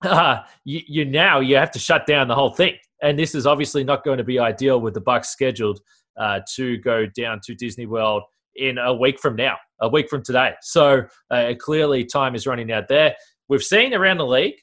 uh, 0.04 0.40
you, 0.66 0.82
you 0.88 1.06
now 1.06 1.40
you 1.40 1.56
have 1.56 1.72
to 1.72 1.80
shut 1.80 2.06
down 2.06 2.28
the 2.28 2.36
whole 2.36 2.54
thing. 2.54 2.76
And 3.02 3.20
this 3.20 3.36
is 3.36 3.46
obviously 3.46 3.84
not 3.84 4.04
going 4.04 4.18
to 4.18 4.24
be 4.24 4.40
ideal 4.40 4.82
with 4.82 4.94
the 4.94 5.02
Bucks 5.02 5.30
scheduled 5.30 5.80
uh, 6.18 6.40
to 6.56 6.78
go 6.78 7.06
down 7.06 7.40
to 7.44 7.54
Disney 7.54 7.86
World 7.86 8.24
in 8.56 8.78
a 8.78 8.94
week 8.94 9.20
from 9.20 9.36
now, 9.36 9.58
a 9.82 9.90
week 9.90 10.10
from 10.10 10.24
today. 10.24 10.54
So 10.62 11.04
uh, 11.30 11.54
clearly, 11.60 12.06
time 12.06 12.36
is 12.36 12.48
running 12.48 12.72
out 12.72 12.88
there. 12.88 13.16
We've 13.50 13.64
seen 13.64 13.94
around 13.94 14.18
the 14.18 14.26
league 14.26 14.56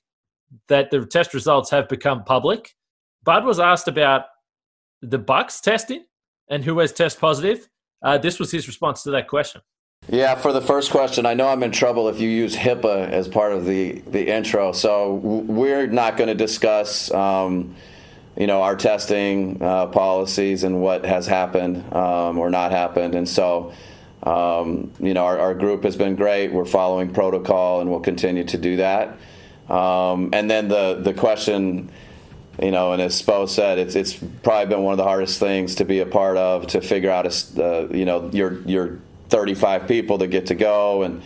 that 0.69 0.91
the 0.91 1.05
test 1.07 1.35
results 1.35 1.71
have 1.71 1.89
become 1.89 2.25
public. 2.25 2.71
Bud 3.25 3.45
was 3.45 3.61
asked 3.61 3.89
about 3.89 4.25
the 5.03 5.19
Bucks 5.19 5.61
testing 5.61 6.05
and 6.49 6.65
who 6.65 6.79
has 6.79 6.93
test 6.93 7.21
positive. 7.21 7.69
Uh, 8.03 8.19
this 8.19 8.39
was 8.39 8.51
his 8.51 8.67
response 8.67 9.03
to 9.03 9.11
that 9.11 9.29
question. 9.29 9.61
Yeah, 10.09 10.35
for 10.35 10.53
the 10.53 10.61
first 10.61 10.91
question, 10.91 11.27
I 11.27 11.35
know 11.35 11.49
I'm 11.49 11.63
in 11.63 11.71
trouble 11.71 12.09
if 12.09 12.21
you 12.21 12.29
use 12.29 12.57
HIPAA 12.57 13.11
as 13.11 13.29
part 13.29 13.53
of 13.53 13.65
the, 13.65 14.01
the 14.01 14.29
intro. 14.29 14.73
So 14.73 15.15
we're 15.15 15.87
not 15.87 16.17
going 16.17 16.27
to 16.27 16.35
discuss, 16.35 17.13
um, 17.13 17.77
you 18.37 18.49
know, 18.49 18.63
our 18.63 18.75
testing 18.75 19.63
uh, 19.63 19.87
policies 19.87 20.65
and 20.65 20.83
what 20.83 21.05
has 21.05 21.29
happened 21.29 21.93
um, 21.95 22.39
or 22.39 22.51
not 22.51 22.73
happened. 22.73 23.15
And 23.15 23.29
so, 23.29 23.73
um, 24.25 24.91
you 24.99 25.15
know, 25.15 25.25
our, 25.25 25.39
our, 25.39 25.55
group 25.55 25.85
has 25.85 25.97
been 25.97 26.17
great. 26.17 26.53
We're 26.53 26.65
following 26.65 27.13
protocol, 27.13 27.81
and 27.81 27.91
we'll 27.91 28.01
continue 28.01 28.45
to 28.45 28.59
do 28.59 28.77
that. 28.77 29.17
Um, 29.69 30.31
and 30.33 30.51
then 30.51 30.69
the 30.69 31.01
the 31.01 31.13
question 31.13 31.91
you 32.61 32.71
know, 32.71 32.93
and 32.93 33.01
as 33.01 33.21
Spo 33.21 33.49
said, 33.49 33.79
it's 33.79 33.95
it's 33.95 34.13
probably 34.43 34.67
been 34.67 34.83
one 34.83 34.93
of 34.93 34.99
the 34.99 35.05
hardest 35.05 35.41
things 35.41 35.77
to 35.77 35.85
be 35.85 36.01
a 36.01 36.07
part 36.07 36.37
of 36.37 36.67
to 36.69 36.81
figure 36.81 37.11
out, 37.11 37.27
a, 37.27 37.65
uh, 37.65 37.89
you 37.91 38.05
know, 38.05 38.29
your 38.33 38.61
your 38.63 38.99
35 39.31 39.89
people 39.89 40.19
that 40.19 40.29
get 40.29 40.47
to 40.47 40.55
go, 40.55 41.03
and 41.03 41.23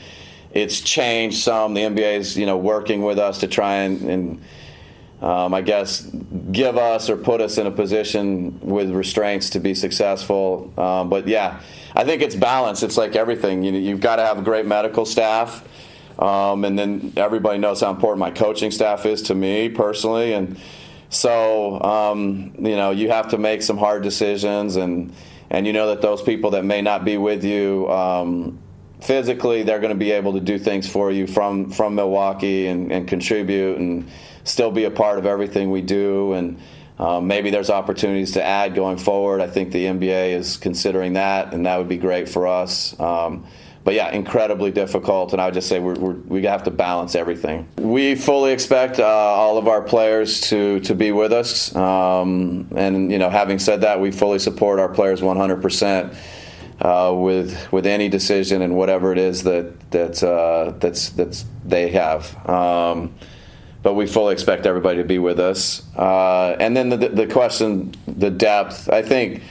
it's 0.52 0.80
changed 0.80 1.38
some. 1.38 1.74
The 1.74 1.82
NBA 1.82 2.18
is 2.18 2.36
you 2.36 2.46
know 2.46 2.56
working 2.56 3.02
with 3.02 3.18
us 3.18 3.38
to 3.38 3.48
try 3.48 3.78
and, 3.78 4.02
and 4.02 4.42
um, 5.20 5.52
I 5.52 5.62
guess 5.62 6.02
give 6.52 6.76
us 6.76 7.10
or 7.10 7.16
put 7.16 7.40
us 7.40 7.58
in 7.58 7.66
a 7.66 7.70
position 7.72 8.60
with 8.60 8.90
restraints 8.90 9.50
to 9.50 9.60
be 9.60 9.74
successful. 9.74 10.72
Um, 10.78 11.08
but 11.08 11.26
yeah, 11.26 11.60
I 11.94 12.04
think 12.04 12.22
it's 12.22 12.36
balance. 12.36 12.82
It's 12.82 12.96
like 12.96 13.16
everything. 13.16 13.64
You 13.64 13.72
know, 13.72 13.78
you've 13.78 14.00
got 14.00 14.16
to 14.16 14.22
have 14.22 14.38
a 14.38 14.42
great 14.42 14.66
medical 14.66 15.04
staff. 15.04 15.66
Um, 16.18 16.64
and 16.64 16.78
then 16.78 17.12
everybody 17.16 17.58
knows 17.58 17.80
how 17.80 17.90
important 17.90 18.20
my 18.20 18.30
coaching 18.30 18.70
staff 18.70 19.04
is 19.04 19.22
to 19.22 19.34
me 19.34 19.68
personally, 19.68 20.32
and 20.32 20.58
so 21.08 21.80
um, 21.82 22.54
you 22.58 22.76
know 22.76 22.90
you 22.90 23.10
have 23.10 23.28
to 23.28 23.38
make 23.38 23.62
some 23.62 23.78
hard 23.78 24.02
decisions, 24.02 24.76
and 24.76 25.12
and 25.50 25.66
you 25.66 25.72
know 25.72 25.88
that 25.88 26.02
those 26.02 26.22
people 26.22 26.50
that 26.50 26.64
may 26.64 26.82
not 26.82 27.04
be 27.04 27.16
with 27.16 27.44
you 27.44 27.88
um, 27.90 28.58
physically, 29.00 29.62
they're 29.62 29.80
going 29.80 29.92
to 29.92 29.98
be 29.98 30.12
able 30.12 30.32
to 30.34 30.40
do 30.40 30.58
things 30.58 30.88
for 30.88 31.10
you 31.10 31.26
from 31.26 31.70
from 31.70 31.94
Milwaukee 31.94 32.66
and, 32.66 32.90
and 32.92 33.08
contribute 33.08 33.78
and 33.78 34.08
still 34.44 34.70
be 34.70 34.84
a 34.84 34.90
part 34.90 35.18
of 35.18 35.26
everything 35.26 35.70
we 35.70 35.82
do 35.82 36.32
and. 36.32 36.58
Um, 36.98 37.26
maybe 37.26 37.50
there's 37.50 37.68
opportunities 37.68 38.32
to 38.32 38.42
add 38.42 38.74
going 38.74 38.96
forward. 38.96 39.42
I 39.42 39.48
think 39.48 39.70
the 39.70 39.84
NBA 39.84 40.30
is 40.30 40.56
considering 40.56 41.12
that, 41.12 41.52
and 41.52 41.66
that 41.66 41.76
would 41.76 41.90
be 41.90 41.98
great 41.98 42.26
for 42.26 42.46
us. 42.46 42.98
But 43.86 43.94
yeah, 43.94 44.10
incredibly 44.10 44.72
difficult. 44.72 45.32
And 45.32 45.40
I 45.40 45.44
would 45.44 45.54
just 45.54 45.68
say 45.68 45.78
we're, 45.78 45.94
we're, 45.94 46.14
we 46.14 46.42
have 46.42 46.64
to 46.64 46.72
balance 46.72 47.14
everything. 47.14 47.68
We 47.78 48.16
fully 48.16 48.52
expect 48.52 48.98
uh, 48.98 49.06
all 49.06 49.58
of 49.58 49.68
our 49.68 49.80
players 49.80 50.40
to 50.50 50.80
to 50.80 50.94
be 50.96 51.12
with 51.12 51.32
us. 51.32 51.72
Um, 51.76 52.66
and 52.74 53.12
you 53.12 53.18
know, 53.18 53.30
having 53.30 53.60
said 53.60 53.82
that, 53.82 54.00
we 54.00 54.10
fully 54.10 54.40
support 54.40 54.80
our 54.80 54.88
players 54.88 55.22
100 55.22 55.62
percent. 55.62 56.12
Uh, 56.80 57.10
with 57.16 57.72
with 57.72 57.86
any 57.86 58.06
decision 58.06 58.60
and 58.60 58.76
whatever 58.76 59.10
it 59.10 59.16
is 59.16 59.44
that 59.44 59.90
that 59.92 60.22
uh, 60.22 60.72
that's 60.80 61.10
that's 61.10 61.44
they 61.64 61.90
have. 61.90 62.50
Um, 62.50 63.14
but 63.84 63.94
we 63.94 64.06
fully 64.06 64.32
expect 64.32 64.66
everybody 64.66 64.98
to 64.98 65.04
be 65.04 65.20
with 65.20 65.38
us. 65.38 65.86
Uh, 65.96 66.56
and 66.58 66.76
then 66.76 66.88
the, 66.88 66.96
the 66.96 67.26
question, 67.28 67.94
the 68.08 68.30
depth. 68.30 68.90
I 68.90 69.00
think 69.00 69.42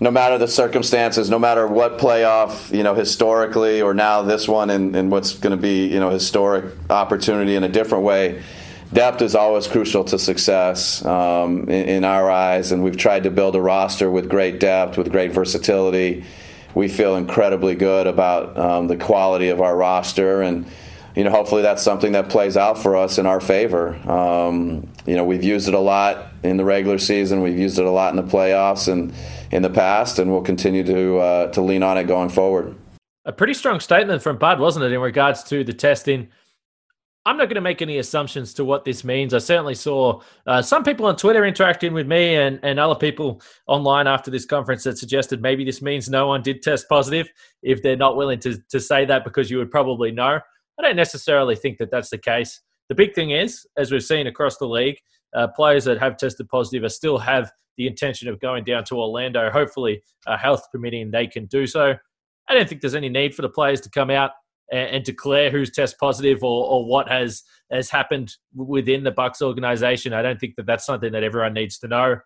no 0.00 0.10
matter 0.10 0.38
the 0.38 0.48
circumstances, 0.48 1.28
no 1.28 1.38
matter 1.38 1.66
what 1.66 1.98
playoff, 1.98 2.74
you 2.74 2.82
know, 2.82 2.94
historically 2.94 3.82
or 3.82 3.92
now 3.92 4.22
this 4.22 4.48
one 4.48 4.70
and, 4.70 4.96
and 4.96 5.10
what's 5.10 5.38
going 5.38 5.54
to 5.54 5.60
be, 5.60 5.86
you 5.88 6.00
know, 6.00 6.08
historic 6.08 6.74
opportunity 6.88 7.54
in 7.54 7.64
a 7.64 7.68
different 7.68 8.02
way, 8.02 8.42
depth 8.94 9.20
is 9.20 9.34
always 9.34 9.66
crucial 9.66 10.02
to 10.02 10.18
success 10.18 11.04
um, 11.04 11.68
in, 11.68 11.88
in, 11.88 12.04
our 12.04 12.30
eyes. 12.30 12.72
And 12.72 12.82
we've 12.82 12.96
tried 12.96 13.24
to 13.24 13.30
build 13.30 13.54
a 13.56 13.60
roster 13.60 14.10
with 14.10 14.30
great 14.30 14.58
depth, 14.58 14.96
with 14.96 15.12
great 15.12 15.32
versatility. 15.32 16.24
We 16.74 16.88
feel 16.88 17.16
incredibly 17.16 17.74
good 17.74 18.06
about 18.06 18.56
um, 18.56 18.88
the 18.88 18.96
quality 18.96 19.50
of 19.50 19.60
our 19.60 19.76
roster 19.76 20.40
and 20.40 20.66
you 21.16 21.24
know, 21.24 21.30
hopefully 21.30 21.62
that's 21.62 21.82
something 21.82 22.12
that 22.12 22.28
plays 22.28 22.56
out 22.56 22.78
for 22.78 22.96
us 22.96 23.18
in 23.18 23.26
our 23.26 23.40
favor. 23.40 23.96
Um, 24.08 24.88
you 25.06 25.16
know, 25.16 25.24
we've 25.24 25.42
used 25.42 25.66
it 25.66 25.74
a 25.74 25.80
lot 25.80 26.28
in 26.44 26.56
the 26.56 26.64
regular 26.64 26.98
season. 26.98 27.42
We've 27.42 27.58
used 27.58 27.80
it 27.80 27.84
a 27.84 27.90
lot 27.90 28.10
in 28.10 28.16
the 28.16 28.30
playoffs 28.30 28.86
and 28.86 29.12
in 29.50 29.62
the 29.62 29.70
past, 29.70 30.18
and 30.18 30.30
we'll 30.30 30.42
continue 30.42 30.84
to 30.84 31.18
uh, 31.18 31.52
to 31.52 31.60
lean 31.60 31.82
on 31.82 31.98
it 31.98 32.04
going 32.04 32.28
forward. 32.28 32.76
A 33.24 33.32
pretty 33.32 33.54
strong 33.54 33.80
statement 33.80 34.22
from 34.22 34.38
Bud, 34.38 34.60
wasn't 34.60 34.84
it, 34.84 34.92
in 34.92 35.00
regards 35.00 35.42
to 35.44 35.62
the 35.62 35.72
testing? 35.72 36.28
I'm 37.26 37.36
not 37.36 37.46
going 37.46 37.56
to 37.56 37.60
make 37.60 37.82
any 37.82 37.98
assumptions 37.98 38.54
to 38.54 38.64
what 38.64 38.86
this 38.86 39.04
means. 39.04 39.34
I 39.34 39.38
certainly 39.38 39.74
saw 39.74 40.22
uh, 40.46 40.62
some 40.62 40.82
people 40.82 41.04
on 41.04 41.16
Twitter 41.16 41.44
interacting 41.44 41.92
with 41.92 42.06
me 42.06 42.36
and, 42.36 42.58
and 42.62 42.80
other 42.80 42.94
people 42.94 43.42
online 43.66 44.06
after 44.06 44.30
this 44.30 44.46
conference 44.46 44.84
that 44.84 44.96
suggested 44.96 45.42
maybe 45.42 45.62
this 45.62 45.82
means 45.82 46.08
no 46.08 46.26
one 46.26 46.40
did 46.40 46.62
test 46.62 46.88
positive. 46.88 47.30
If 47.62 47.82
they're 47.82 47.94
not 47.94 48.16
willing 48.16 48.38
to, 48.40 48.56
to 48.70 48.80
say 48.80 49.04
that 49.04 49.22
because 49.22 49.50
you 49.50 49.58
would 49.58 49.70
probably 49.70 50.10
know. 50.10 50.40
I 50.78 50.82
don't 50.82 50.96
necessarily 50.96 51.56
think 51.56 51.76
that 51.76 51.90
that's 51.90 52.08
the 52.08 52.16
case. 52.16 52.62
The 52.88 52.94
big 52.94 53.14
thing 53.14 53.32
is, 53.32 53.66
as 53.76 53.92
we've 53.92 54.02
seen 54.02 54.26
across 54.26 54.56
the 54.56 54.66
league, 54.66 54.96
uh, 55.34 55.48
players 55.48 55.84
that 55.84 55.98
have 55.98 56.16
tested 56.16 56.48
positive 56.48 56.84
are 56.84 56.88
still 56.88 57.18
have 57.18 57.50
the 57.76 57.86
intention 57.86 58.28
of 58.28 58.40
going 58.40 58.64
down 58.64 58.84
to 58.84 58.96
Orlando. 58.96 59.50
Hopefully, 59.50 60.02
uh, 60.26 60.36
health 60.36 60.66
permitting, 60.70 61.10
they 61.10 61.26
can 61.26 61.46
do 61.46 61.66
so. 61.66 61.94
I 62.48 62.54
don't 62.54 62.68
think 62.68 62.80
there's 62.80 62.94
any 62.94 63.08
need 63.08 63.34
for 63.34 63.42
the 63.42 63.48
players 63.48 63.80
to 63.82 63.90
come 63.90 64.10
out 64.10 64.32
and, 64.70 64.96
and 64.96 65.04
declare 65.04 65.50
who's 65.50 65.70
test 65.70 65.98
positive 65.98 66.42
or, 66.42 66.66
or 66.66 66.84
what 66.84 67.08
has 67.08 67.42
has 67.70 67.90
happened 67.90 68.36
within 68.54 69.04
the 69.04 69.10
Bucks 69.10 69.40
organization. 69.40 70.12
I 70.12 70.22
don't 70.22 70.38
think 70.40 70.56
that 70.56 70.66
that's 70.66 70.84
something 70.84 71.12
that 71.12 71.22
everyone 71.22 71.54
needs 71.54 71.78
to 71.78 71.88
know. 71.88 72.16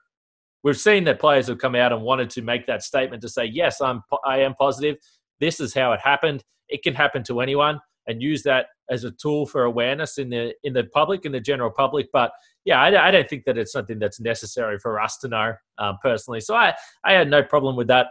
We've 0.63 0.79
seen 0.79 1.05
that 1.05 1.21
players 1.21 1.49
have 1.49 1.59
come 1.59 1.75
out 1.75 1.93
and 1.93 2.03
wanted 2.03 2.31
to 2.31 2.43
make 2.43 2.67
that 2.67 2.83
statement 2.83 3.21
to 3.23 3.29
say, 3.29 3.45
"Yes, 3.45 3.81
I'm 3.81 4.03
I 4.25 4.39
am 4.39 4.55
positive. 4.55 4.97
This 5.41 5.61
is 5.61 5.75
how 5.75 5.93
it 5.93 6.01
happened. 6.01 6.43
It 6.69 6.83
can 6.83 6.95
happen 6.95 7.23
to 7.25 7.41
anyone." 7.41 7.81
And 8.07 8.23
use 8.23 8.43
that 8.43 8.67
as 8.91 9.05
a 9.05 9.11
tool 9.11 9.47
for 9.47 9.65
awareness 9.65 10.19
in 10.19 10.29
the 10.29 10.53
in 10.65 10.73
the 10.73 10.85
public 10.85 11.25
in 11.25 11.33
the 11.33 11.41
general 11.41 11.71
public 11.71 12.07
but 12.13 12.33
yeah 12.65 12.81
I, 12.81 13.09
I 13.09 13.11
don't 13.11 13.29
think 13.29 13.45
that 13.45 13.59
it's 13.59 13.73
something 13.73 13.99
that's 13.99 14.21
necessary 14.21 14.79
for 14.79 15.01
us 15.01 15.19
to 15.19 15.29
know 15.29 15.55
um, 15.79 15.99
personally 16.03 16.41
so 16.41 16.55
I, 16.55 16.75
I 17.05 17.13
had 17.13 17.31
no 17.31 17.43
problem 17.43 17.77
with 17.77 17.89
that 17.89 18.09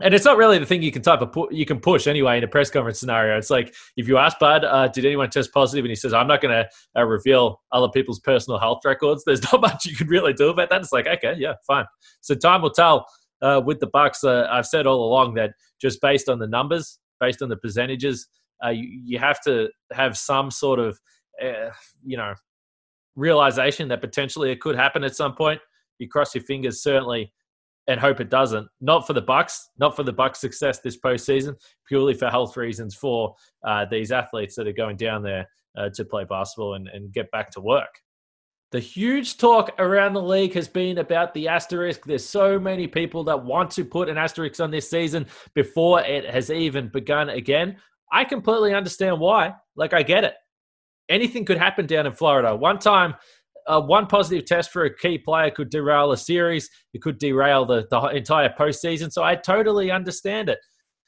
and 0.00 0.14
it's 0.14 0.24
not 0.24 0.36
really 0.36 0.58
the 0.58 0.66
thing 0.66 0.82
you 0.82 0.92
can 0.92 1.02
type 1.02 1.22
of 1.22 1.32
pu- 1.32 1.48
you 1.50 1.66
can 1.66 1.80
push 1.80 2.06
anyway 2.06 2.38
in 2.38 2.44
a 2.44 2.48
press 2.48 2.70
conference 2.70 3.00
scenario. 3.00 3.36
It's 3.36 3.50
like 3.50 3.74
if 3.96 4.06
you 4.06 4.16
ask 4.16 4.38
Bud, 4.38 4.64
uh, 4.64 4.88
did 4.88 5.04
anyone 5.04 5.28
test 5.28 5.52
positive, 5.52 5.84
and 5.84 5.90
he 5.90 5.96
says, 5.96 6.12
"I'm 6.12 6.28
not 6.28 6.40
going 6.40 6.54
to 6.54 6.68
uh, 7.00 7.04
reveal 7.04 7.60
other 7.72 7.88
people's 7.88 8.20
personal 8.20 8.60
health 8.60 8.82
records." 8.84 9.24
There's 9.24 9.42
not 9.52 9.60
much 9.60 9.86
you 9.86 9.96
can 9.96 10.06
really 10.06 10.32
do 10.32 10.50
about 10.50 10.70
that. 10.70 10.80
It's 10.82 10.92
like, 10.92 11.08
okay, 11.08 11.34
yeah, 11.36 11.54
fine. 11.66 11.84
So 12.20 12.34
time 12.34 12.62
will 12.62 12.70
tell. 12.70 13.06
Uh, 13.40 13.62
with 13.64 13.78
the 13.78 13.86
Bucks, 13.86 14.24
uh, 14.24 14.48
I've 14.50 14.66
said 14.66 14.84
all 14.84 15.08
along 15.08 15.34
that 15.34 15.52
just 15.80 16.00
based 16.00 16.28
on 16.28 16.40
the 16.40 16.46
numbers, 16.48 16.98
based 17.20 17.40
on 17.40 17.48
the 17.48 17.56
percentages, 17.56 18.26
uh, 18.64 18.70
you, 18.70 19.00
you, 19.04 19.18
have 19.18 19.40
to 19.42 19.68
have 19.92 20.16
some 20.16 20.50
sort 20.50 20.78
of, 20.78 20.98
uh, 21.42 21.70
you 22.04 22.16
know, 22.16 22.34
realization 23.16 23.88
that 23.88 24.00
potentially 24.00 24.50
it 24.50 24.60
could 24.60 24.76
happen 24.76 25.04
at 25.04 25.16
some 25.16 25.34
point. 25.34 25.60
You 25.98 26.08
cross 26.08 26.34
your 26.34 26.44
fingers 26.44 26.82
certainly 26.82 27.32
and 27.88 27.98
hope 27.98 28.20
it 28.20 28.30
doesn't. 28.30 28.68
Not 28.80 29.06
for 29.06 29.14
the 29.14 29.22
Bucks, 29.22 29.70
not 29.78 29.96
for 29.96 30.02
the 30.02 30.12
Bucks' 30.12 30.40
success 30.40 30.78
this 30.80 30.98
postseason, 30.98 31.56
purely 31.86 32.14
for 32.14 32.28
health 32.28 32.56
reasons 32.56 32.94
for 32.94 33.34
uh, 33.66 33.86
these 33.90 34.12
athletes 34.12 34.54
that 34.56 34.68
are 34.68 34.72
going 34.72 34.96
down 34.96 35.22
there 35.22 35.48
uh, 35.76 35.88
to 35.94 36.04
play 36.04 36.24
basketball 36.24 36.74
and, 36.74 36.88
and 36.88 37.12
get 37.12 37.30
back 37.30 37.50
to 37.52 37.60
work. 37.60 37.88
The 38.70 38.80
huge 38.80 39.38
talk 39.38 39.74
around 39.78 40.12
the 40.12 40.22
league 40.22 40.52
has 40.52 40.68
been 40.68 40.98
about 40.98 41.32
the 41.32 41.48
asterisk. 41.48 42.04
There's 42.04 42.24
so 42.24 42.58
many 42.58 42.86
people 42.86 43.24
that 43.24 43.42
want 43.42 43.70
to 43.72 43.84
put 43.84 44.10
an 44.10 44.18
asterisk 44.18 44.60
on 44.60 44.70
this 44.70 44.90
season 44.90 45.26
before 45.54 46.02
it 46.02 46.26
has 46.26 46.50
even 46.50 46.88
begun 46.88 47.30
again. 47.30 47.78
I 48.12 48.24
completely 48.24 48.74
understand 48.74 49.20
why. 49.20 49.54
Like, 49.76 49.92
I 49.92 50.02
get 50.02 50.24
it. 50.24 50.34
anything 51.08 51.44
could 51.44 51.58
happen 51.58 51.86
down 51.86 52.06
in 52.06 52.12
Florida. 52.12 52.54
One 52.54 52.78
time, 52.78 53.14
uh, 53.66 53.80
one 53.80 54.06
positive 54.06 54.46
test 54.46 54.70
for 54.70 54.84
a 54.84 54.94
key 54.94 55.18
player 55.18 55.50
could 55.50 55.70
derail 55.70 56.12
a 56.12 56.16
series. 56.16 56.70
It 56.94 57.02
could 57.02 57.18
derail 57.18 57.64
the, 57.66 57.86
the 57.90 58.00
entire 58.08 58.52
postseason. 58.58 59.12
So 59.12 59.22
I 59.22 59.34
totally 59.34 59.90
understand 59.90 60.48
it. 60.48 60.58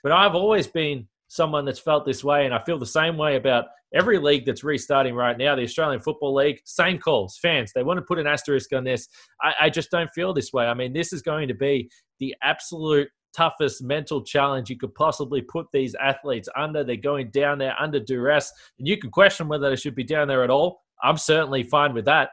But 0.02 0.12
I've 0.12 0.35
always 0.35 0.66
been 0.66 1.07
someone 1.28 1.64
that's 1.64 1.78
felt 1.78 2.07
this 2.07 2.25
way, 2.25 2.45
and 2.45 2.54
I 2.54 2.62
feel 2.64 2.78
the 2.78 2.87
same 2.87 3.16
way 3.16 3.37
about 3.37 3.66
every 3.95 4.19
league 4.19 4.47
that's 4.47 4.64
restarting 4.64 5.14
right 5.14 5.37
now. 5.37 5.54
The 5.54 5.62
Australian 5.62 6.00
Football 6.00 6.35
League, 6.35 6.61
same 6.64 6.99
calls. 6.99 7.38
Fans, 7.40 7.73
they 7.75 7.83
want 7.83 7.99
to 7.99 8.02
put 8.02 8.19
an 8.19 8.26
asterisk 8.26 8.73
on 8.73 8.85
this. 8.85 9.09
I, 9.42 9.54
I 9.62 9.71
just 9.71 9.90
don't 9.90 10.11
feel 10.14 10.33
this 10.33 10.52
way. 10.52 10.66
I 10.66 10.75
mean, 10.75 10.92
this 10.92 11.12
is 11.12 11.23
going 11.23 11.49
to 11.49 11.54
be 11.54 11.90
the 12.19 12.35
absolute 12.42 13.09
toughest 13.35 13.83
mental 13.83 14.23
challenge 14.23 14.71
you 14.71 14.77
could 14.77 14.95
possibly 14.95 15.43
put 15.43 15.67
these 15.73 15.95
athletes 15.97 16.49
under. 16.57 16.85
They're 16.85 16.97
going 16.97 17.31
down 17.31 17.59
there 17.59 17.75
under 17.79 18.01
duress, 18.01 18.53
and 18.79 18.87
you 18.87 18.99
can 18.99 19.11
question 19.11 19.49
whether 19.49 19.69
they 19.69 19.77
should 19.77 19.95
be 19.95 20.05
down 20.05 20.29
there 20.29 20.45
at 20.45 20.51
all. 20.51 20.83
I'm 21.03 21.17
certainly 21.17 21.63
fine 21.63 21.95
with 21.95 22.05
that 22.07 22.31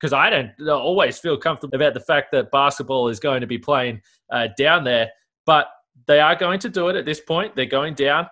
because 0.00 0.12
I 0.12 0.30
don't 0.30 0.52
always 0.68 1.18
feel 1.18 1.36
comfortable 1.36 1.76
about 1.76 1.94
the 1.94 2.00
fact 2.00 2.32
that 2.32 2.50
basketball 2.50 3.08
is 3.08 3.20
going 3.20 3.42
to 3.42 3.46
be 3.46 3.58
playing 3.58 4.00
uh, 4.32 4.48
down 4.56 4.84
there. 4.84 5.10
But 5.44 5.68
they 6.06 6.20
are 6.20 6.36
going 6.36 6.58
to 6.60 6.68
do 6.68 6.88
it 6.88 6.96
at 6.96 7.04
this 7.04 7.20
point. 7.20 7.54
They're 7.54 7.66
going 7.66 7.94
down. 7.94 8.26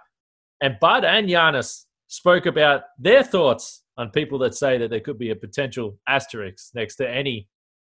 And 0.63 0.77
Bud 0.81 1.05
and 1.05 1.29
Giannis 1.29 1.85
spoke 2.07 2.47
about 2.47 2.83
their 2.99 3.23
thoughts 3.23 3.83
on 3.99 4.11
people 4.11 4.39
that 4.39 4.55
say 4.55 4.79
that 4.79 4.91
there 4.91 5.01
could 5.01 5.19
be 5.19 5.31
a 5.31 5.37
potential 5.37 5.99
asterisk 6.09 6.71
next 6.75 6.97
to 6.97 7.09
any 7.09 7.49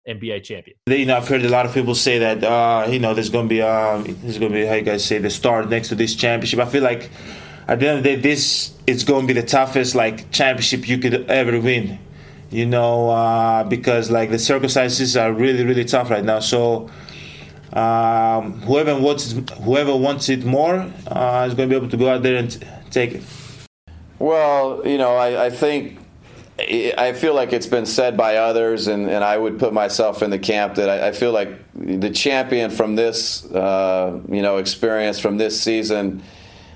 NBA 0.08 0.42
champion. 0.42 0.76
You 0.86 1.06
know, 1.06 1.16
I've 1.16 1.28
heard 1.28 1.44
a 1.44 1.48
lot 1.48 1.66
of 1.66 1.72
people 1.72 1.94
say 1.94 2.18
that 2.18 2.44
uh, 2.44 2.86
you 2.90 2.98
know 2.98 3.14
there's 3.14 3.30
going 3.30 3.48
to 3.48 3.54
be 3.54 3.62
uh, 3.62 4.02
there's 4.02 4.38
going 4.38 4.52
to 4.52 4.58
be 4.58 4.66
how 4.66 4.74
you 4.74 4.82
guys 4.82 5.04
say 5.04 5.18
the 5.18 5.30
star 5.30 5.64
next 5.64 5.88
to 5.88 5.94
this 5.94 6.14
championship. 6.14 6.60
I 6.60 6.66
feel 6.66 6.82
like 6.82 7.10
at 7.66 7.80
the 7.80 7.88
end 7.88 7.98
of 7.98 8.04
the 8.04 8.16
day, 8.16 8.20
this 8.20 8.72
is 8.86 9.04
going 9.04 9.26
to 9.26 9.34
be 9.34 9.40
the 9.40 9.46
toughest 9.46 9.94
like 9.94 10.30
championship 10.30 10.88
you 10.88 10.98
could 10.98 11.30
ever 11.30 11.58
win. 11.60 11.98
You 12.50 12.66
know, 12.66 13.10
uh, 13.10 13.64
because 13.64 14.10
like 14.10 14.30
the 14.30 14.38
circumstances 14.38 15.16
are 15.16 15.32
really 15.32 15.64
really 15.64 15.84
tough 15.84 16.10
right 16.10 16.24
now. 16.24 16.40
So 16.40 16.90
um, 17.74 18.60
whoever 18.60 18.98
wants 18.98 19.34
whoever 19.62 19.96
wants 19.96 20.28
it 20.28 20.44
more 20.44 20.76
uh, 21.08 21.46
is 21.48 21.54
going 21.54 21.68
to 21.68 21.72
be 21.72 21.76
able 21.76 21.88
to 21.88 21.96
go 21.96 22.08
out 22.08 22.22
there 22.22 22.36
and 22.36 22.50
t- 22.50 22.66
take 22.90 23.12
it. 23.12 23.22
Well, 24.20 24.86
you 24.86 24.96
know, 24.96 25.16
I, 25.16 25.46
I, 25.46 25.50
think 25.50 25.98
I 26.56 27.14
feel 27.14 27.34
like 27.34 27.52
it's 27.52 27.66
been 27.66 27.86
said 27.86 28.16
by 28.16 28.36
others, 28.36 28.86
and, 28.86 29.10
and 29.10 29.24
I 29.24 29.36
would 29.36 29.58
put 29.58 29.72
myself 29.72 30.22
in 30.22 30.30
the 30.30 30.38
camp 30.38 30.76
that 30.76 30.88
I, 30.88 31.08
I 31.08 31.12
feel 31.12 31.32
like 31.32 31.48
the 31.74 32.10
champion 32.10 32.70
from 32.70 32.94
this, 32.94 33.44
uh, 33.46 34.20
you 34.28 34.40
know, 34.40 34.58
experience 34.58 35.18
from 35.18 35.36
this 35.36 35.60
season, 35.60 36.22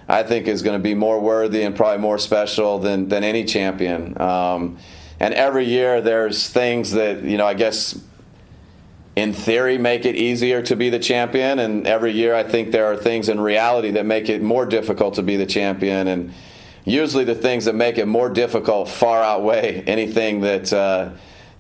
I 0.09 0.25
think 0.25 0.49
is 0.49 0.63
going 0.63 0.77
to 0.77 0.83
be 0.83 0.95
more 0.95 1.21
worthy 1.21 1.63
and 1.63 1.77
probably 1.77 1.99
more 1.99 2.19
special 2.19 2.81
than 2.81 3.09
than 3.09 3.23
any 3.23 3.45
champion. 3.45 4.21
Um, 4.21 4.79
and 5.21 5.33
every 5.35 5.67
year 5.67 6.01
there's 6.01 6.49
things 6.49 6.93
that 6.93 7.23
you 7.23 7.37
know, 7.37 7.47
I 7.47 7.55
guess 7.55 8.01
in 9.15 9.33
theory 9.33 9.79
make 9.79 10.05
it 10.05 10.17
easier 10.17 10.63
to 10.63 10.75
be 10.77 10.91
the 10.91 10.99
champion 10.99 11.59
and 11.59 11.89
every 11.89 12.13
year 12.13 12.37
i 12.37 12.45
think 12.45 12.71
there 12.71 12.87
are 12.87 12.97
things 12.97 13.29
in 13.29 13.41
reality 13.41 13.91
that 13.91 14.07
make 14.07 14.29
it 14.29 14.41
more 14.41 14.65
difficult 14.65 15.15
to 15.15 15.25
be 15.25 15.35
the 15.37 15.45
champion 15.45 16.07
and 16.07 16.33
usually 16.85 17.25
the 17.25 17.35
things 17.35 17.65
that 17.67 17.75
make 17.75 17.99
it 17.99 18.07
more 18.07 18.29
difficult 18.29 18.89
far 18.89 19.23
outweigh 19.23 19.83
anything 19.83 20.41
that 20.43 20.73
uh, 20.73 21.11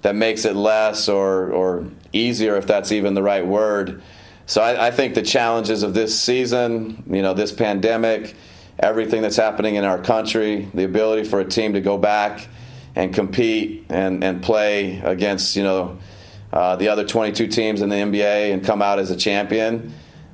that 0.02 0.14
makes 0.14 0.44
it 0.44 0.56
less 0.56 1.08
or 1.08 1.50
or 1.50 1.87
easier 2.12 2.56
if 2.56 2.66
that's 2.66 2.92
even 2.92 3.14
the 3.14 3.22
right 3.22 3.46
word. 3.46 4.02
So 4.46 4.62
I, 4.62 4.88
I 4.88 4.90
think 4.90 5.14
the 5.14 5.22
challenges 5.22 5.82
of 5.82 5.94
this 5.94 6.18
season 6.18 7.04
you 7.10 7.22
know 7.22 7.34
this 7.34 7.52
pandemic 7.52 8.34
everything 8.78 9.22
that's 9.22 9.37
happening 9.37 9.75
in 9.75 9.84
our 9.84 10.00
country 10.00 10.68
the 10.72 10.84
ability 10.84 11.25
for 11.25 11.40
a 11.40 11.44
team 11.44 11.72
to 11.72 11.80
go 11.80 11.98
back 11.98 12.46
and 12.94 13.12
compete 13.12 13.84
and, 13.88 14.22
and 14.22 14.42
play 14.42 15.00
against 15.00 15.56
you 15.56 15.62
know 15.62 15.98
uh, 16.52 16.76
the 16.76 16.88
other 16.88 17.04
22 17.04 17.46
teams 17.48 17.82
in 17.82 17.88
the 17.88 17.96
NBA 17.96 18.52
and 18.52 18.64
come 18.64 18.80
out 18.80 18.98
as 18.98 19.10
a 19.10 19.16
champion, 19.16 19.92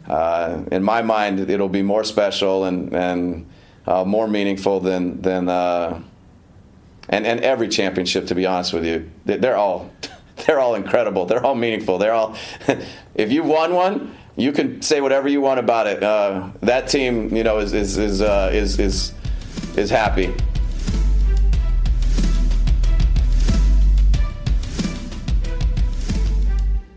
uh, 0.09 0.63
in 0.71 0.83
my 0.83 1.03
mind, 1.03 1.41
it'll 1.51 1.69
be 1.69 1.83
more 1.83 2.05
special 2.05 2.65
and, 2.65 2.95
and 2.95 3.47
uh, 3.87 4.05
more 4.05 4.29
meaningful 4.29 4.81
than 4.81 5.21
than 5.23 5.49
uh, 5.49 6.01
and 7.09 7.27
and 7.27 7.41
every 7.41 7.69
championship. 7.69 8.27
To 8.29 8.35
be 8.35 8.47
honest 8.47 8.73
with 8.73 8.85
you, 8.85 9.11
they're 9.25 9.57
all 9.57 9.91
they're 10.47 10.61
all 10.61 10.75
incredible. 10.75 11.27
They're 11.27 11.45
all 11.45 11.55
meaningful. 11.55 11.99
They're 11.99 12.13
all. 12.13 12.37
if 13.15 13.31
you 13.31 13.43
won 13.43 13.75
one, 13.75 14.17
you 14.37 14.53
can 14.53 14.83
say 14.83 15.01
whatever 15.01 15.29
you 15.29 15.41
want 15.41 15.61
about 15.61 15.87
it. 15.87 16.03
Uh, 16.03 16.51
that 16.61 16.89
team, 16.89 17.35
you 17.35 17.45
know, 17.45 17.59
is 17.59 17.73
is 17.73 17.99
is 17.99 18.23
uh, 18.23 18.51
is, 18.53 18.79
is 18.79 19.13
is 19.77 19.91
happy. 19.91 20.35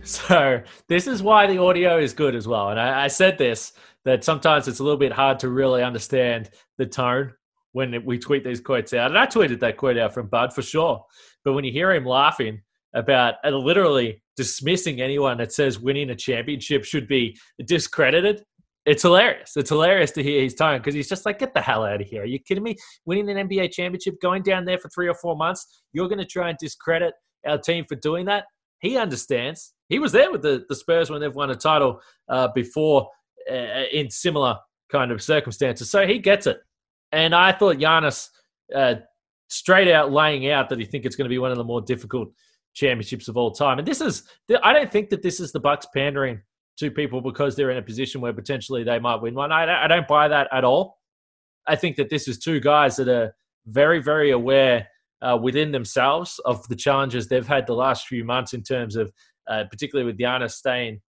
So 0.08 0.62
this 0.88 1.08
is 1.08 1.21
why 1.21 1.47
the 1.47 1.58
audio 1.58 2.00
is 2.00 2.13
good 2.13 2.36
as 2.36 2.47
well. 2.47 2.69
And 2.69 2.80
I, 2.80 3.06
I, 3.06 3.08
said 3.08 3.38
this 3.38 3.73
that 4.04 4.23
sometimes 4.23 4.67
it's 4.67 4.80
a 4.80 4.84
little 4.84 4.97
bit 4.97 5.12
hard 5.12 5.39
to 5.39 5.50
really 5.50 5.84
understand 5.84 6.50
the 6.78 6.86
tone 6.86 7.34
when 7.74 8.04
we 8.06 8.18
tweet 8.18 8.44
these 8.44 8.62
quotes 8.62 8.94
out. 8.94 9.12
And 9.12 9.20
I 9.20 9.28
tweeted 9.28 9.60
that 9.60 9.78
quote 9.78 9.98
out 9.98 10.13
from 10.13 10.28
Bud 10.28 10.54
for 10.54 10.62
sure. 10.62 11.06
But 11.44 11.54
when 11.54 11.63
you 11.63 11.72
hear 11.72 11.92
him 11.94 12.06
laughing 12.06 12.62
about 12.94 13.36
uh, 13.46 13.50
literally 13.50 14.24
dismissing 14.36 15.02
anyone 15.02 15.38
that 15.38 15.52
says 15.52 15.80
winning 15.80 16.10
a 16.10 16.16
championship 16.16 16.84
should 16.84 17.08
be 17.08 17.38
discredited, 17.66 18.44
it's 18.86 19.04
hilarious. 19.04 19.52
It's 19.58 19.70
hilarious 19.70 20.12
to 20.12 20.24
hear 20.24 20.42
his 20.42 20.56
tone 20.56 20.80
because 20.80 20.96
he's 20.96 21.10
just 21.10 21.26
like, 21.26 21.40
get 21.40 21.54
the 21.54 21.62
hell 21.62 21.84
out 21.84 22.02
of 22.02 22.08
here. 22.08 22.24
Are 22.24 22.26
you 22.26 22.40
kidding 22.40 22.63
me? 22.63 22.78
Winning 23.06 23.30
an 23.30 23.48
NBA 23.48 23.74
championship, 23.74 24.16
going 24.22 24.44
down 24.44 24.63
there 24.63 24.78
for 24.78 24.90
three 24.90 25.10
or 25.10 25.16
four 25.16 25.36
months, 25.36 25.84
you're 25.92 26.08
going 26.08 26.20
to 26.20 26.26
try 26.26 26.50
and 26.50 26.58
discredit 26.58 27.13
our 27.46 27.58
team 27.58 27.86
for 27.88 27.96
doing 27.96 28.26
that? 28.26 28.46
He 28.80 28.98
understands 28.98 29.74
he 29.90 30.00
was 30.00 30.12
there 30.12 30.32
with 30.32 30.42
the, 30.42 30.66
the 30.70 30.76
Spurs 30.76 31.10
when 31.10 31.22
they've 31.22 31.36
won 31.36 31.50
a 31.50 31.56
title 31.56 32.02
uh, 32.30 32.50
before 32.54 33.10
uh, 33.52 33.84
in 33.92 34.10
similar 34.10 34.58
kind 34.92 35.12
of 35.12 35.22
circumstances. 35.22 35.90
So 35.90 36.06
he 36.06 36.20
gets 36.20 36.48
it. 36.48 36.60
And 37.12 37.34
I 37.34 37.52
thought 37.52 37.78
Giannis 37.78 38.30
uh, 38.76 38.96
straight 39.50 39.91
out 39.91 40.12
laying 40.12 40.50
out 40.50 40.70
that 40.70 40.80
he 40.80 40.86
think 40.86 41.06
it's 41.06 41.15
going 41.15 41.26
to 41.26 41.34
be 41.34 41.38
one 41.39 41.52
of 41.52 41.58
the 41.58 41.63
more 41.63 41.82
difficult 41.82 42.30
championships 42.74 43.28
of 43.28 43.38
all 43.38 43.52
time. 43.52 43.80
And 43.80 43.88
this 43.88 44.02
is, 44.02 44.24
I 44.63 44.74
don't 44.74 44.91
think 44.91 45.10
that 45.10 45.24
this 45.24 45.39
is 45.39 45.52
the 45.52 45.60
Bucks 45.60 45.88
pandering 45.96 46.41
to 46.78 46.91
people 46.91 47.22
because 47.22 47.56
they're 47.56 47.72
in 47.72 47.78
a 47.78 47.82
position 47.82 48.22
where 48.22 48.34
potentially 48.34 48.84
they 48.84 49.00
might 49.00 49.22
win 49.22 49.34
one. 49.34 49.52
I, 49.52 49.86
I 49.86 49.88
don't 49.88 50.08
buy 50.08 50.28
that 50.28 50.48
at 50.52 50.63
all. 50.63 50.98
I 51.65 51.76
think 51.76 51.96
that 51.96 52.10
this 52.10 52.28
is 52.28 52.38
two 52.38 52.60
guys 52.60 52.96
that 52.98 53.08
are 53.08 53.36
very, 53.65 54.02
very 54.02 54.32
aware 54.32 54.88
uh, 55.22 55.38
within 55.41 55.72
themselves 55.72 56.39
of 56.46 56.67
the 56.67 56.76
challenges 56.76 57.28
they've 57.28 57.48
had 57.48 57.65
the 57.65 57.74
last 57.74 58.08
few 58.08 58.24
months 58.24 58.54
in 58.54 58.62
terms 58.62 58.96
of 58.96 59.12
uh, 59.48 59.63
particularly 59.72 60.06
with 60.06 60.20
Giannis 60.20 60.52
staying 60.52 61.02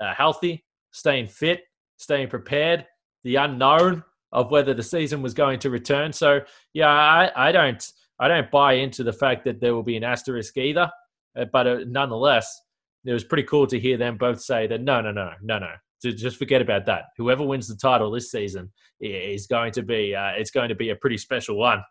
uh, 0.00 0.14
healthy, 0.14 0.64
staying 0.92 1.28
fit, 1.28 1.62
staying 1.98 2.28
prepared, 2.28 2.86
the 3.24 3.36
unknown 3.36 4.04
of 4.32 4.50
whether 4.50 4.74
the 4.74 4.82
season 4.82 5.22
was 5.22 5.34
going 5.34 5.58
to 5.60 5.70
return. 5.70 6.12
So 6.12 6.40
yeah, 6.72 6.88
I, 6.88 7.48
I 7.48 7.52
don't 7.52 7.84
I 8.20 8.28
don't 8.28 8.50
buy 8.50 8.74
into 8.74 9.04
the 9.04 9.12
fact 9.12 9.44
that 9.44 9.60
there 9.60 9.74
will 9.74 9.82
be 9.82 9.96
an 9.96 10.04
asterisk 10.04 10.56
either. 10.56 10.90
Uh, 11.36 11.44
but 11.52 11.66
uh, 11.66 11.78
nonetheless, 11.86 12.60
it 13.04 13.12
was 13.12 13.24
pretty 13.24 13.44
cool 13.44 13.66
to 13.66 13.78
hear 13.78 13.96
them 13.96 14.16
both 14.16 14.40
say 14.40 14.66
that 14.66 14.82
no, 14.82 15.00
no, 15.00 15.12
no, 15.12 15.30
no, 15.42 15.58
no. 15.58 15.70
To 16.02 16.12
just 16.12 16.36
forget 16.36 16.62
about 16.62 16.86
that. 16.86 17.06
Whoever 17.16 17.44
wins 17.44 17.66
the 17.68 17.76
title 17.76 18.10
this 18.10 18.30
season 18.30 18.70
is 19.00 19.46
going 19.46 19.72
to 19.72 19.82
be 19.82 20.14
uh, 20.14 20.32
it's 20.36 20.50
going 20.50 20.68
to 20.68 20.74
be 20.74 20.90
a 20.90 20.96
pretty 20.96 21.18
special 21.18 21.56
one. 21.56 21.82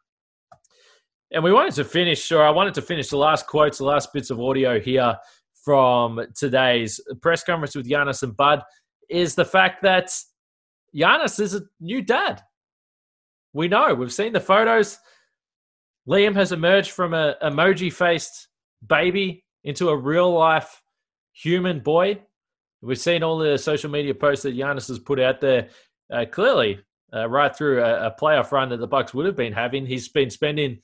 And 1.31 1.43
we 1.43 1.51
wanted 1.51 1.73
to 1.75 1.83
finish, 1.83 2.31
or 2.31 2.41
I 2.41 2.49
wanted 2.49 2.73
to 2.75 2.81
finish 2.81 3.09
the 3.09 3.17
last 3.17 3.47
quotes, 3.47 3.79
the 3.79 3.83
last 3.83 4.13
bits 4.13 4.29
of 4.29 4.39
audio 4.39 4.79
here 4.79 5.17
from 5.65 6.25
today's 6.37 7.01
press 7.21 7.43
conference 7.43 7.75
with 7.75 7.89
Giannis 7.89 8.23
and 8.23 8.35
Bud 8.37 8.61
is 9.09 9.35
the 9.35 9.43
fact 9.43 9.81
that 9.83 10.09
Giannis 10.95 11.39
is 11.39 11.55
a 11.55 11.61
new 11.79 12.01
dad. 12.01 12.41
We 13.53 13.67
know, 13.67 13.93
we've 13.93 14.13
seen 14.13 14.33
the 14.33 14.39
photos. 14.39 14.99
Liam 16.07 16.35
has 16.35 16.51
emerged 16.51 16.91
from 16.91 17.13
a 17.13 17.35
emoji 17.43 17.91
faced 17.91 18.47
baby 18.85 19.43
into 19.63 19.89
a 19.89 19.97
real 19.97 20.31
life 20.31 20.81
human 21.33 21.79
boy. 21.79 22.19
We've 22.81 22.99
seen 22.99 23.23
all 23.23 23.37
the 23.37 23.57
social 23.57 23.89
media 23.89 24.13
posts 24.13 24.43
that 24.43 24.55
Giannis 24.55 24.87
has 24.87 24.99
put 24.99 25.19
out 25.19 25.41
there. 25.41 25.69
Uh, 26.11 26.25
clearly, 26.31 26.79
uh, 27.13 27.27
right 27.27 27.53
through 27.55 27.83
a, 27.83 28.07
a 28.07 28.15
playoff 28.17 28.51
run 28.51 28.69
that 28.69 28.77
the 28.77 28.87
Bucks 28.87 29.13
would 29.13 29.25
have 29.25 29.35
been 29.35 29.53
having, 29.53 29.85
he's 29.85 30.07
been 30.07 30.29
spending 30.29 30.79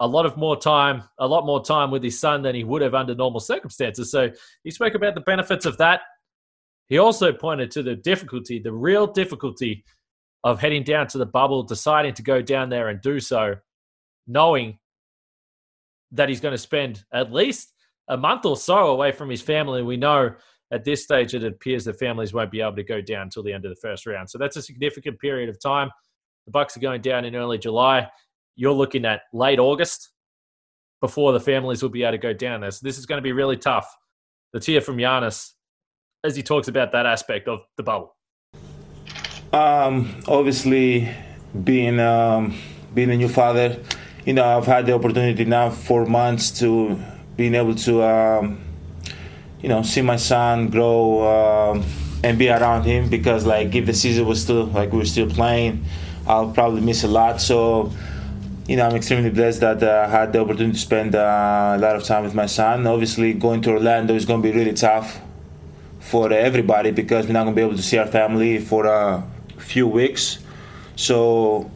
a 0.00 0.06
lot 0.06 0.26
of 0.26 0.36
more 0.36 0.56
time, 0.58 1.02
a 1.18 1.26
lot 1.26 1.46
more 1.46 1.64
time 1.64 1.90
with 1.90 2.02
his 2.02 2.18
son 2.18 2.42
than 2.42 2.54
he 2.54 2.64
would 2.64 2.82
have 2.82 2.94
under 2.94 3.14
normal 3.14 3.40
circumstances. 3.40 4.10
So 4.10 4.30
he 4.62 4.70
spoke 4.70 4.94
about 4.94 5.14
the 5.14 5.22
benefits 5.22 5.64
of 5.64 5.78
that. 5.78 6.00
He 6.88 6.98
also 6.98 7.32
pointed 7.32 7.70
to 7.72 7.82
the 7.82 7.96
difficulty, 7.96 8.58
the 8.58 8.72
real 8.72 9.06
difficulty 9.06 9.84
of 10.44 10.60
heading 10.60 10.84
down 10.84 11.08
to 11.08 11.18
the 11.18 11.26
bubble, 11.26 11.62
deciding 11.62 12.14
to 12.14 12.22
go 12.22 12.40
down 12.40 12.68
there 12.68 12.88
and 12.88 13.00
do 13.00 13.18
so, 13.18 13.56
knowing 14.26 14.78
that 16.12 16.28
he's 16.28 16.40
going 16.40 16.52
to 16.52 16.58
spend 16.58 17.04
at 17.12 17.32
least 17.32 17.72
a 18.08 18.16
month 18.16 18.44
or 18.44 18.56
so 18.56 18.88
away 18.88 19.10
from 19.10 19.28
his 19.28 19.42
family. 19.42 19.82
We 19.82 19.96
know 19.96 20.34
at 20.70 20.84
this 20.84 21.02
stage 21.02 21.34
it 21.34 21.44
appears 21.44 21.84
that 21.84 21.98
families 21.98 22.32
won't 22.32 22.52
be 22.52 22.60
able 22.60 22.76
to 22.76 22.84
go 22.84 23.00
down 23.00 23.22
until 23.22 23.42
the 23.42 23.52
end 23.52 23.64
of 23.64 23.70
the 23.70 23.80
first 23.80 24.06
round. 24.06 24.30
So 24.30 24.38
that's 24.38 24.56
a 24.56 24.62
significant 24.62 25.18
period 25.18 25.48
of 25.48 25.60
time. 25.60 25.90
The 26.46 26.52
Bucks 26.52 26.76
are 26.76 26.80
going 26.80 27.00
down 27.00 27.24
in 27.24 27.34
early 27.34 27.58
July. 27.58 28.08
you're 28.54 28.72
looking 28.72 29.04
at 29.04 29.22
late 29.32 29.58
August 29.58 30.10
before 31.00 31.32
the 31.32 31.40
families 31.40 31.82
will 31.82 31.90
be 31.90 32.04
able 32.04 32.12
to 32.12 32.18
go 32.18 32.32
down 32.32 32.60
there. 32.60 32.70
So 32.70 32.80
this 32.82 32.98
is 32.98 33.04
going 33.04 33.18
to 33.18 33.22
be 33.22 33.32
really 33.32 33.56
tough. 33.56 33.92
Let's 34.54 34.64
hear 34.64 34.80
from 34.80 34.96
Giannis 34.96 35.52
as 36.26 36.36
he 36.36 36.42
talks 36.42 36.68
about 36.68 36.92
that 36.92 37.06
aspect 37.06 37.48
of 37.48 37.60
the 37.76 37.82
bubble. 37.82 38.14
Um, 39.52 40.20
obviously, 40.26 41.08
being 41.64 42.00
um, 42.00 42.58
being 42.92 43.10
a 43.10 43.16
new 43.16 43.28
father, 43.28 43.80
you 44.24 44.32
know, 44.34 44.44
I've 44.44 44.66
had 44.66 44.86
the 44.86 44.94
opportunity 44.94 45.44
now 45.44 45.70
for 45.70 46.04
months 46.04 46.50
to 46.60 47.00
being 47.36 47.54
able 47.54 47.74
to, 47.76 48.02
um, 48.02 48.60
you 49.62 49.68
know, 49.68 49.82
see 49.82 50.02
my 50.02 50.16
son 50.16 50.68
grow 50.68 51.22
um, 51.72 51.84
and 52.24 52.38
be 52.38 52.48
around 52.48 52.84
him 52.84 53.08
because, 53.08 53.46
like, 53.46 53.74
if 53.74 53.86
the 53.86 53.94
season 53.94 54.26
was 54.26 54.42
still 54.42 54.64
like 54.66 54.92
we 54.92 54.98
were 54.98 55.04
still 55.04 55.30
playing, 55.30 55.84
I'll 56.26 56.50
probably 56.50 56.80
miss 56.80 57.04
a 57.04 57.08
lot. 57.08 57.40
So 57.40 57.92
you 58.68 58.74
know, 58.76 58.84
I'm 58.84 58.96
extremely 58.96 59.30
blessed 59.30 59.60
that 59.60 59.80
uh, 59.80 60.06
I 60.08 60.10
had 60.10 60.32
the 60.32 60.40
opportunity 60.40 60.72
to 60.72 60.78
spend 60.78 61.14
uh, 61.14 61.74
a 61.76 61.78
lot 61.78 61.94
of 61.94 62.02
time 62.02 62.24
with 62.24 62.34
my 62.34 62.46
son. 62.46 62.84
Obviously, 62.84 63.32
going 63.32 63.62
to 63.62 63.70
Orlando 63.70 64.12
is 64.12 64.24
going 64.24 64.42
to 64.42 64.48
be 64.48 64.56
really 64.56 64.72
tough 64.72 65.20
for 66.06 66.32
everybody 66.32 66.90
because 66.90 67.26
we're 67.26 67.32
not 67.32 67.44
to 67.44 67.52
be 67.52 67.62
able 67.62 67.76
to 67.76 67.82
see 67.82 67.98
our 67.98 68.06
family 68.06 68.58
for 68.58 68.86
a 68.86 69.22
few 69.58 69.86
weeks. 69.86 70.38
So 70.96 71.70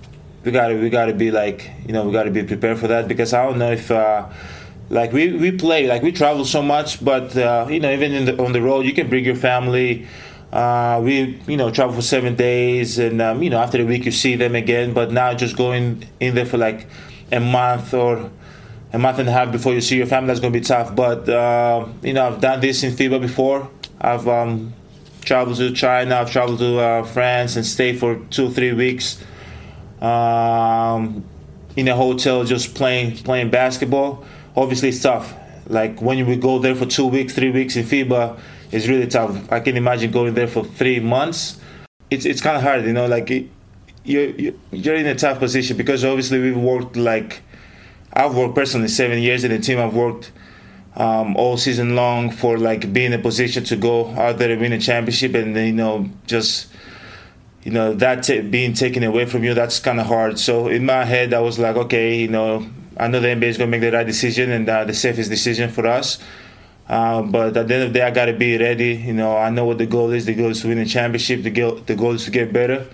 we 0.45 0.53
got 0.53 0.69
to 0.69 0.81
we 0.81 0.90
got 0.90 1.07
to 1.07 1.14
be 1.14 1.31
like 1.31 1.71
you 1.87 1.93
know 1.93 2.05
we 2.05 2.12
got 2.12 2.25
to 2.25 2.31
be 2.31 2.43
prepared 2.43 2.79
for 2.79 2.88
that 2.88 3.09
because 3.09 3.33
I 3.33 3.45
don't 3.45 3.59
know 3.59 3.73
if. 3.73 3.90
Uh, 3.90 4.29
like 4.93 5.12
we, 5.12 5.31
we 5.31 5.53
play 5.53 5.87
like 5.87 6.03
we 6.03 6.11
travel 6.11 6.45
so 6.45 6.61
much 6.61 7.05
but 7.05 7.37
uh, 7.37 7.64
you 7.71 7.79
know 7.79 7.93
even 7.93 8.25
the, 8.25 8.43
on 8.43 8.53
the 8.53 8.61
road 8.61 8.85
you 8.85 8.93
can 8.93 9.09
bring 9.09 9.25
your 9.25 9.37
family 9.37 10.05
uh, 10.53 11.01
we 11.03 11.40
you 11.47 11.57
know 11.57 11.71
travel 11.71 11.95
for 11.95 12.03
seven 12.03 12.35
days, 12.35 12.99
and 12.99 13.23
um, 13.23 13.43
you 13.43 13.51
know 13.51 13.59
after 13.59 13.81
a 13.81 13.85
week 13.85 14.05
you 14.05 14.11
see 14.11 14.35
them 14.35 14.55
again. 14.57 14.93
But 14.93 15.12
now 15.12 15.33
just 15.35 15.57
going 15.57 16.05
in 16.19 16.35
there 16.35 16.47
for 16.47 16.59
like 16.59 16.88
a 17.31 17.40
month 17.40 17.95
or 17.95 18.31
a 18.93 18.99
month 18.99 19.21
and 19.21 19.29
a 19.29 19.33
half 19.33 19.53
before 19.53 19.73
you 19.73 19.81
see 19.81 19.97
your 19.97 20.07
family, 20.07 20.29
that's 20.29 20.40
going 20.40 20.53
to 20.53 20.59
be 20.59 20.64
tough. 20.64 20.95
But 20.95 21.29
uh, 21.29 21.87
you 22.03 22.12
know 22.12 22.27
I've 22.27 22.40
done 22.40 22.61
this 22.61 22.83
in 22.83 22.93
FIBA 22.93 23.21
before. 23.21 23.71
I've 24.01 24.27
um, 24.27 24.73
traveled 25.23 25.59
to 25.59 25.73
China, 25.73 26.17
I've 26.17 26.31
traveled 26.31 26.61
to 26.61 26.79
uh, 26.79 27.03
France, 27.05 27.57
and 27.57 27.67
stayed 27.67 27.99
for 27.99 28.17
two 28.31 28.51
three 28.51 28.73
weeks 28.73 29.23
um, 30.01 31.25
in 31.77 31.89
a 31.89 31.95
hotel 31.95 32.45
just 32.45 32.75
playing 32.75 33.19
playing 33.19 33.51
basketball. 33.51 34.25
Obviously, 34.57 34.89
it's 34.89 35.03
tough. 35.03 35.35
Like 35.67 36.01
when 36.03 36.19
you 36.19 36.37
go 36.37 36.59
there 36.59 36.75
for 36.75 36.87
two 36.87 37.07
weeks, 37.07 37.35
three 37.35 37.51
weeks 37.51 37.77
in 37.77 37.85
FIBA 37.85 38.39
it's 38.73 38.87
really 38.87 39.07
tough. 39.07 39.51
I 39.51 39.61
can 39.61 39.77
imagine 39.77 40.11
going 40.11 40.35
there 40.35 40.47
for 40.47 40.65
three 40.65 41.01
months. 41.01 41.59
It's 42.09 42.25
it's 42.25 42.41
kind 42.41 42.57
of 42.57 42.63
hard, 42.63 42.85
you 42.85 42.93
know. 42.93 43.07
Like 43.07 43.31
you 43.31 43.49
you're 44.05 44.95
in 44.95 45.07
a 45.07 45.15
tough 45.15 45.39
position 45.39 45.77
because 45.77 46.05
obviously 46.05 46.41
we've 46.41 46.57
worked 46.57 46.97
like 46.97 47.43
I've 48.13 48.35
worked 48.35 48.55
personally 48.55 48.89
seven 48.89 49.19
years 49.21 49.45
in 49.45 49.51
the 49.51 49.59
team. 49.59 49.79
I've 49.79 49.95
worked 49.95 50.31
um, 51.01 51.35
all 51.37 51.57
season 51.57 51.97
long 51.97 52.31
for 52.31 52.59
like 52.59 52.93
being 52.93 53.13
in 53.13 53.21
a 53.21 53.23
position 53.23 53.65
to 53.65 53.77
go 53.77 54.09
out 54.11 54.37
there 54.37 54.51
and 54.51 54.61
win 54.61 54.73
a 54.73 54.79
championship, 54.79 55.35
and 55.35 55.57
you 55.57 55.73
know 55.73 56.11
just 56.27 56.69
you 57.63 57.73
know 57.73 57.95
that 57.95 58.23
t- 58.23 58.43
being 58.43 58.75
taken 58.75 59.03
away 59.03 59.25
from 59.25 59.43
you 59.43 59.55
that's 59.55 59.79
kind 59.79 59.99
of 59.99 60.07
hard. 60.07 60.39
So 60.39 60.69
in 60.69 60.85
my 60.85 61.05
head, 61.07 61.33
I 61.33 61.41
was 61.41 61.59
like, 61.59 61.77
okay, 61.77 62.17
you 62.17 62.29
know, 62.29 62.67
I 62.99 63.09
know 63.09 63.19
the 63.19 63.29
NBA 63.29 63.45
is 63.45 63.59
to 63.59 63.67
make 63.67 63.81
the 63.81 63.93
right 63.93 64.07
decision 64.07 64.51
and 64.51 64.69
uh, 64.69 64.85
the 64.85 64.93
safest 64.93 65.31
decision 65.31 65.71
for 65.71 65.87
us. 65.87 66.19
Uh, 66.87 67.23
but 67.23 67.57
at 67.57 67.69
the 67.69 67.75
end 67.75 67.85
of 67.85 67.93
the 67.93 67.99
day, 68.01 68.05
I 68.05 68.11
got 68.11 68.27
to 68.27 68.35
be 68.35 68.59
ready. 68.59 68.95
You 68.97 69.15
know, 69.15 69.37
I 69.39 69.49
know 69.49 69.65
what 69.65 69.79
the 69.79 69.87
goal 69.87 70.11
is. 70.11 70.27
The 70.27 70.35
goal 70.35 70.51
is 70.51 70.61
to 70.63 70.69
win 70.69 70.79
a 70.79 70.85
championship. 70.85 71.45
The 71.45 71.51
goal, 71.51 71.77
the 71.77 71.97
goal 71.97 72.13
is 72.13 72.25
to 72.27 72.31
get 72.31 72.53
better. 72.53 72.87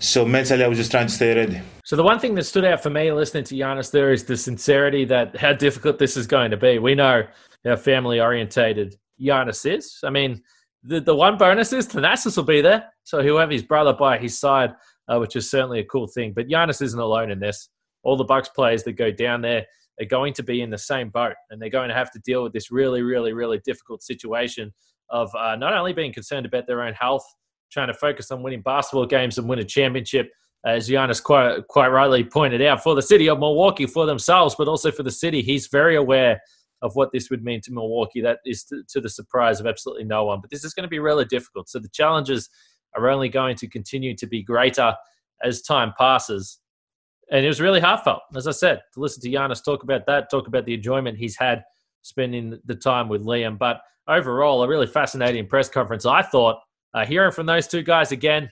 So 0.00 0.26
mentally, 0.26 0.64
I 0.64 0.68
was 0.68 0.76
just 0.76 0.90
trying 0.90 1.06
to 1.06 1.12
stay 1.12 1.34
ready. 1.34 1.62
So 1.84 1.96
the 1.96 2.02
one 2.02 2.18
thing 2.18 2.34
that 2.34 2.44
stood 2.44 2.64
out 2.64 2.82
for 2.82 2.90
me 2.90 3.10
listening 3.12 3.44
to 3.44 3.54
Giannis 3.54 3.90
there 3.90 4.12
is 4.12 4.24
the 4.24 4.36
sincerity 4.36 5.04
that 5.06 5.36
how 5.36 5.52
difficult 5.52 5.98
this 5.98 6.16
is 6.16 6.26
going 6.26 6.50
to 6.50 6.58
be. 6.58 6.78
We 6.78 6.94
know 6.94 7.24
how 7.64 7.76
family 7.76 8.20
orientated 8.20 8.96
Giannis 9.20 9.70
is. 9.70 9.98
I 10.04 10.10
mean, 10.10 10.42
the, 10.82 11.00
the 11.00 11.14
one 11.14 11.38
bonus 11.38 11.72
is 11.72 11.88
Thanasis 11.88 12.36
will 12.36 12.44
be 12.44 12.60
there, 12.60 12.92
so 13.04 13.22
he'll 13.22 13.38
have 13.38 13.50
his 13.50 13.62
brother 13.62 13.92
by 13.92 14.18
his 14.18 14.38
side, 14.38 14.74
uh, 15.08 15.18
which 15.18 15.36
is 15.36 15.50
certainly 15.50 15.80
a 15.80 15.84
cool 15.84 16.06
thing. 16.06 16.32
But 16.34 16.48
Giannis 16.48 16.82
isn't 16.82 17.00
alone 17.00 17.30
in 17.30 17.40
this. 17.40 17.70
All 18.02 18.16
the 18.16 18.24
Bucks 18.24 18.50
players 18.50 18.82
that 18.84 18.92
go 18.92 19.10
down 19.10 19.40
there 19.40 19.64
are 20.00 20.06
going 20.06 20.34
to 20.34 20.42
be 20.42 20.60
in 20.60 20.70
the 20.70 20.78
same 20.78 21.08
boat 21.08 21.34
and 21.50 21.60
they're 21.60 21.70
going 21.70 21.88
to 21.88 21.94
have 21.94 22.10
to 22.10 22.18
deal 22.20 22.42
with 22.42 22.52
this 22.52 22.70
really, 22.70 23.02
really, 23.02 23.32
really 23.32 23.60
difficult 23.64 24.02
situation 24.02 24.72
of 25.10 25.30
uh, 25.34 25.56
not 25.56 25.72
only 25.72 25.92
being 25.92 26.12
concerned 26.12 26.44
about 26.44 26.66
their 26.66 26.82
own 26.82 26.92
health, 26.94 27.24
trying 27.70 27.88
to 27.88 27.94
focus 27.94 28.30
on 28.30 28.42
winning 28.42 28.62
basketball 28.62 29.06
games 29.06 29.38
and 29.38 29.48
win 29.48 29.58
a 29.58 29.64
championship, 29.64 30.30
as 30.66 30.88
Giannis 30.88 31.22
quite, 31.22 31.66
quite 31.68 31.88
rightly 31.88 32.24
pointed 32.24 32.62
out, 32.62 32.82
for 32.82 32.94
the 32.94 33.02
city 33.02 33.28
of 33.28 33.38
Milwaukee, 33.38 33.86
for 33.86 34.06
themselves, 34.06 34.54
but 34.56 34.68
also 34.68 34.90
for 34.90 35.02
the 35.02 35.10
city. 35.10 35.42
He's 35.42 35.66
very 35.66 35.96
aware 35.96 36.40
of 36.84 36.94
what 36.94 37.10
this 37.12 37.30
would 37.30 37.42
mean 37.42 37.60
to 37.62 37.72
Milwaukee. 37.72 38.20
That 38.20 38.38
is 38.46 38.62
to, 38.66 38.84
to 38.90 39.00
the 39.00 39.10
surprise 39.10 39.58
of 39.58 39.66
absolutely 39.66 40.04
no 40.04 40.24
one. 40.24 40.40
But 40.40 40.50
this 40.50 40.64
is 40.64 40.72
going 40.72 40.84
to 40.84 40.88
be 40.88 41.00
really 41.00 41.24
difficult. 41.24 41.68
So 41.68 41.80
the 41.80 41.88
challenges 41.88 42.48
are 42.94 43.08
only 43.08 43.28
going 43.28 43.56
to 43.56 43.68
continue 43.68 44.14
to 44.16 44.26
be 44.26 44.42
greater 44.42 44.94
as 45.42 45.62
time 45.62 45.92
passes 45.98 46.60
and 47.30 47.44
it 47.44 47.48
was 47.48 47.60
really 47.60 47.80
heartfelt, 47.80 48.20
as 48.36 48.46
I 48.46 48.50
said, 48.50 48.82
to 48.94 49.00
listen 49.00 49.22
to 49.22 49.30
Giannis 49.30 49.64
talk 49.64 49.82
about 49.82 50.06
that, 50.06 50.30
talk 50.30 50.46
about 50.46 50.66
the 50.66 50.74
enjoyment 50.74 51.18
he's 51.18 51.36
had 51.36 51.64
spending 52.02 52.58
the 52.64 52.74
time 52.74 53.08
with 53.08 53.24
Liam. 53.24 53.58
But 53.58 53.80
overall, 54.06 54.62
a 54.62 54.68
really 54.68 54.86
fascinating 54.86 55.46
press 55.46 55.68
conference. 55.68 56.04
I 56.04 56.22
thought 56.22 56.58
uh, 56.92 57.06
hearing 57.06 57.32
from 57.32 57.46
those 57.46 57.66
two 57.66 57.82
guys 57.82 58.12
again 58.12 58.50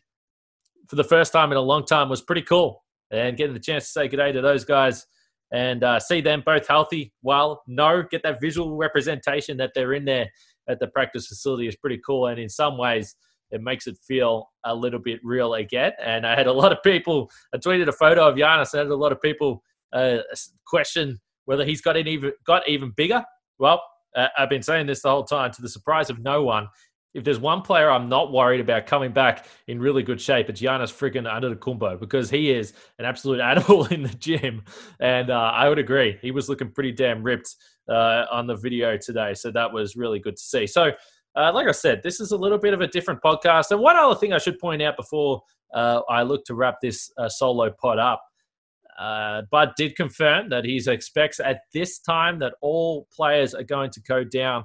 for 0.89 0.97
the 0.97 1.05
first 1.05 1.33
time 1.33 1.53
in 1.53 1.59
a 1.59 1.63
long 1.63 1.85
time 1.85 2.09
was 2.09 2.23
pretty 2.23 2.43
cool. 2.43 2.83
And 3.11 3.37
getting 3.37 3.53
the 3.53 3.61
chance 3.61 3.85
to 3.85 3.91
say 3.91 4.09
good 4.09 4.17
day 4.17 4.33
to 4.33 4.41
those 4.41 4.65
guys 4.65 5.07
and 5.53 5.85
uh, 5.85 6.01
see 6.01 6.21
them 6.21 6.43
both 6.45 6.67
healthy, 6.67 7.13
well, 7.23 7.63
no, 7.67 8.03
get 8.11 8.23
that 8.23 8.41
visual 8.41 8.77
representation 8.77 9.57
that 9.59 9.73
they're 9.75 9.93
in 9.93 10.05
there 10.05 10.29
at 10.69 10.81
the 10.81 10.87
practice 10.89 11.27
facility 11.27 11.69
is 11.69 11.77
pretty 11.77 12.01
cool. 12.05 12.27
And 12.29 12.39
in 12.39 12.49
some 12.49 12.79
ways, 12.79 13.15
it 13.51 13.63
makes 13.63 13.87
it 13.87 13.99
feel 14.07 14.49
a 14.65 14.75
little 14.75 14.99
bit 14.99 15.21
real 15.23 15.55
again. 15.55 15.93
And 16.03 16.27
I 16.27 16.35
had 16.35 16.47
a 16.47 16.53
lot 16.63 16.73
of 16.73 16.83
people, 16.83 17.31
I 17.55 17.59
tweeted 17.59 17.89
a 17.89 17.93
photo 17.93 18.27
of 18.29 18.37
Giannis, 18.37 18.75
I 18.75 18.79
had 18.79 18.87
a 18.89 18.97
lot 18.97 19.13
of 19.13 19.21
people 19.21 19.63
uh, 19.93 20.19
question 20.67 21.21
whether 21.45 21.65
he's 21.65 21.81
got 21.81 21.97
even 21.97 22.33
got 22.47 22.67
even 22.69 22.93
bigger. 22.97 23.23
Well, 23.59 23.83
uh, 24.17 24.29
I've 24.39 24.49
been 24.49 24.63
saying 24.63 24.87
this 24.87 25.03
the 25.03 25.11
whole 25.11 25.25
time 25.25 25.51
to 25.53 25.63
the 25.63 25.69
surprise 25.69 26.11
of 26.11 26.19
no 26.21 26.43
one. 26.43 26.69
If 27.15 27.25
there's 27.25 27.39
one 27.39 27.63
player 27.63 27.91
I'm 27.91 28.09
not 28.09 28.33
worried 28.33 28.61
about 28.61 28.87
coming 28.87 29.13
back 29.13 29.47
in 29.67 29.81
really 29.81 30.03
good 30.03 30.21
shape, 30.21 30.49
it's 30.49 30.61
Giannis 30.61 30.93
freaking 30.93 31.31
Antetokounmpo 31.31 32.01
because 32.01 32.31
he 32.31 32.51
is 32.51 32.73
an 32.99 33.05
absolute 33.05 33.41
animal 33.53 33.87
in 33.87 34.03
the 34.03 34.15
gym, 34.15 34.65
and 35.01 35.31
uh, 35.31 35.53
I 35.55 35.69
would 35.69 35.79
agree 35.79 36.19
he 36.23 36.31
was 36.31 36.49
looking 36.49 36.71
pretty 36.71 36.93
damn 36.93 37.23
ripped 37.23 37.57
uh, 37.89 38.25
on 38.31 38.47
the 38.47 38.57
video 38.57 38.97
today. 38.97 39.35
So 39.35 39.51
that 39.51 39.73
was 39.73 39.97
really 39.97 40.19
good 40.19 40.37
to 40.37 40.43
see. 40.43 40.67
So 40.67 40.93
uh, 41.35 41.53
like 41.53 41.69
I 41.69 41.73
said, 41.73 42.03
this 42.03 42.21
is 42.21 42.33
a 42.33 42.37
little 42.37 42.59
bit 42.59 42.75
of 42.75 42.81
a 42.81 42.87
different 42.87 43.23
podcast. 43.23 43.71
And 43.71 43.81
one 43.81 43.97
other 43.97 44.15
thing 44.15 44.33
I 44.33 44.39
should 44.39 44.59
point 44.59 44.83
out 44.83 44.97
before 44.97 45.43
uh, 45.73 46.03
I 46.09 46.23
look 46.23 46.45
to 46.47 46.55
wrap 46.55 46.77
this 46.83 47.11
uh, 47.17 47.29
solo 47.29 47.71
pod 47.71 47.99
up, 47.99 48.23
uh, 48.99 49.43
Bud 49.51 49.73
did 49.77 49.97
confirm 49.97 50.51
that 50.51 50.65
he 50.65 50.83
expects 50.87 51.41
at 51.41 51.63
this 51.73 51.99
time 51.99 52.39
that 52.41 52.55
all 52.61 53.09
players 53.15 53.55
are 53.55 53.63
going 53.63 53.91
to 53.91 54.01
go 54.03 54.23
down 54.23 54.65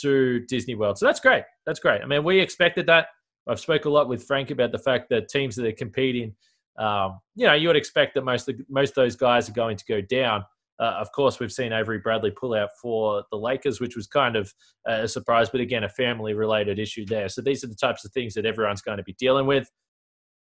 to 0.00 0.40
Disney 0.46 0.74
World. 0.74 0.98
So 0.98 1.06
that's 1.06 1.20
great. 1.20 1.44
That's 1.66 1.80
great. 1.80 2.02
I 2.02 2.06
mean, 2.06 2.24
we 2.24 2.40
expected 2.40 2.86
that. 2.86 3.08
I've 3.48 3.60
spoke 3.60 3.84
a 3.84 3.90
lot 3.90 4.08
with 4.08 4.24
Frank 4.24 4.50
about 4.50 4.72
the 4.72 4.78
fact 4.78 5.08
that 5.10 5.28
teams 5.28 5.56
that 5.56 5.66
are 5.66 5.72
competing, 5.72 6.34
um, 6.78 7.18
you 7.34 7.46
know, 7.46 7.54
you 7.54 7.68
would 7.68 7.76
expect 7.76 8.14
that 8.14 8.24
most 8.24 8.48
of, 8.48 8.56
most 8.68 8.90
of 8.90 8.94
those 8.96 9.16
guys 9.16 9.48
are 9.48 9.52
going 9.52 9.76
to 9.76 9.84
go 9.84 10.00
down. 10.00 10.44
Uh, 10.80 10.96
of 10.98 11.12
course, 11.12 11.38
we've 11.38 11.52
seen 11.52 11.72
Avery 11.72 11.98
Bradley 11.98 12.30
pull 12.30 12.54
out 12.54 12.70
for 12.80 13.24
the 13.30 13.36
Lakers, 13.36 13.80
which 13.80 13.94
was 13.94 14.06
kind 14.06 14.36
of 14.36 14.52
a 14.86 15.06
surprise, 15.06 15.50
but 15.50 15.60
again, 15.60 15.84
a 15.84 15.88
family 15.88 16.34
related 16.34 16.78
issue 16.78 17.04
there. 17.04 17.28
So 17.28 17.42
these 17.42 17.62
are 17.62 17.68
the 17.68 17.74
types 17.74 18.04
of 18.04 18.12
things 18.12 18.34
that 18.34 18.46
everyone's 18.46 18.82
going 18.82 18.98
to 18.98 19.04
be 19.04 19.14
dealing 19.18 19.46
with. 19.46 19.70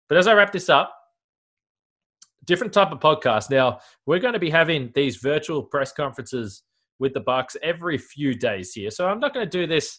But 0.08 0.18
as 0.18 0.26
I 0.26 0.34
wrap 0.34 0.52
this 0.52 0.68
up, 0.68 0.94
different 2.44 2.72
type 2.72 2.92
of 2.92 3.00
podcast. 3.00 3.50
Now, 3.50 3.80
we're 4.06 4.18
going 4.18 4.34
to 4.34 4.40
be 4.40 4.50
having 4.50 4.90
these 4.94 5.16
virtual 5.16 5.62
press 5.62 5.92
conferences 5.92 6.62
with 7.02 7.12
the 7.12 7.20
Bucks 7.20 7.56
every 7.64 7.98
few 7.98 8.32
days 8.32 8.72
here. 8.72 8.88
So 8.88 9.08
I'm 9.08 9.18
not 9.18 9.34
going 9.34 9.44
to 9.44 9.50
do 9.50 9.66
this 9.66 9.98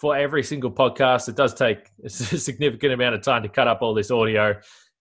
for 0.00 0.16
every 0.16 0.42
single 0.42 0.72
podcast. 0.72 1.28
It 1.28 1.36
does 1.36 1.52
take 1.52 1.90
a 2.04 2.08
significant 2.08 2.94
amount 2.94 3.14
of 3.14 3.22
time 3.22 3.42
to 3.42 3.48
cut 3.48 3.68
up 3.68 3.82
all 3.82 3.94
this 3.94 4.10
audio 4.10 4.54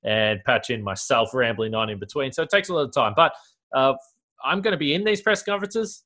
and 0.04 0.39
patch 0.45 0.69
in 0.69 0.84
myself 0.84 1.34
rambling 1.34 1.73
on 1.73 1.89
in 1.89 1.97
between. 1.97 2.34
So 2.34 2.43
it 2.43 2.49
takes 2.49 2.67
a 2.67 2.73
lot 2.73 2.82
of 2.82 2.91
time. 2.91 3.13
But 3.15 3.32
uh, 3.73 3.93
I'm 4.43 4.62
going 4.62 4.73
to 4.73 4.78
be 4.78 4.93
in 4.93 5.06
these 5.06 5.21
press 5.21 5.41
conferences. 5.41 6.04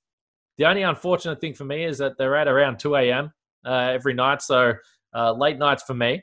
The 0.59 0.65
only 0.65 0.83
unfortunate 0.83 1.41
thing 1.41 1.55
for 1.55 1.65
me 1.65 1.83
is 1.83 1.97
that 1.97 2.13
they're 2.19 2.35
at 2.35 2.47
around 2.47 2.77
2 2.77 2.95
a.m. 2.95 3.33
Uh, 3.65 3.89
every 3.91 4.13
night, 4.13 4.43
so 4.43 4.73
uh, 5.15 5.33
late 5.33 5.57
nights 5.57 5.81
for 5.81 5.95
me. 5.95 6.21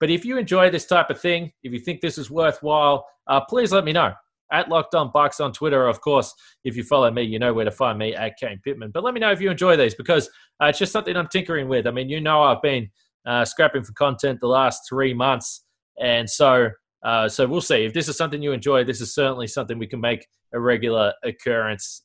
But 0.00 0.10
if 0.10 0.24
you 0.24 0.38
enjoy 0.38 0.70
this 0.70 0.86
type 0.86 1.10
of 1.10 1.20
thing, 1.20 1.52
if 1.62 1.72
you 1.72 1.80
think 1.80 2.00
this 2.00 2.16
is 2.16 2.30
worthwhile, 2.30 3.04
uh, 3.26 3.40
please 3.42 3.72
let 3.72 3.84
me 3.84 3.92
know. 3.92 4.14
At 4.50 4.68
Locked 4.68 4.94
On 4.94 5.10
Bucks 5.12 5.40
on 5.40 5.52
Twitter, 5.52 5.86
of 5.86 6.00
course. 6.00 6.32
If 6.64 6.76
you 6.76 6.82
follow 6.82 7.10
me, 7.10 7.22
you 7.22 7.38
know 7.38 7.52
where 7.52 7.64
to 7.64 7.70
find 7.70 7.98
me 7.98 8.14
at 8.14 8.38
Kane 8.38 8.60
Pittman. 8.64 8.90
But 8.92 9.04
let 9.04 9.14
me 9.14 9.20
know 9.20 9.32
if 9.32 9.40
you 9.40 9.50
enjoy 9.50 9.76
these 9.76 9.94
because 9.94 10.28
uh, 10.62 10.66
it's 10.66 10.78
just 10.78 10.92
something 10.92 11.16
I'm 11.16 11.28
tinkering 11.28 11.68
with. 11.68 11.86
I 11.86 11.90
mean, 11.90 12.08
you 12.08 12.20
know, 12.20 12.42
I've 12.42 12.62
been 12.62 12.88
uh, 13.26 13.44
scrapping 13.44 13.84
for 13.84 13.92
content 13.92 14.40
the 14.40 14.48
last 14.48 14.82
three 14.88 15.14
months, 15.14 15.64
and 16.00 16.28
so 16.28 16.70
Uh, 17.04 17.28
so 17.28 17.46
we'll 17.46 17.60
see. 17.60 17.84
If 17.84 17.92
this 17.92 18.08
is 18.08 18.16
something 18.16 18.42
you 18.42 18.52
enjoy, 18.52 18.82
this 18.84 19.00
is 19.00 19.14
certainly 19.14 19.46
something 19.46 19.78
we 19.78 19.86
can 19.86 20.00
make 20.00 20.26
a 20.52 20.58
regular 20.58 21.12
occurrence 21.22 22.02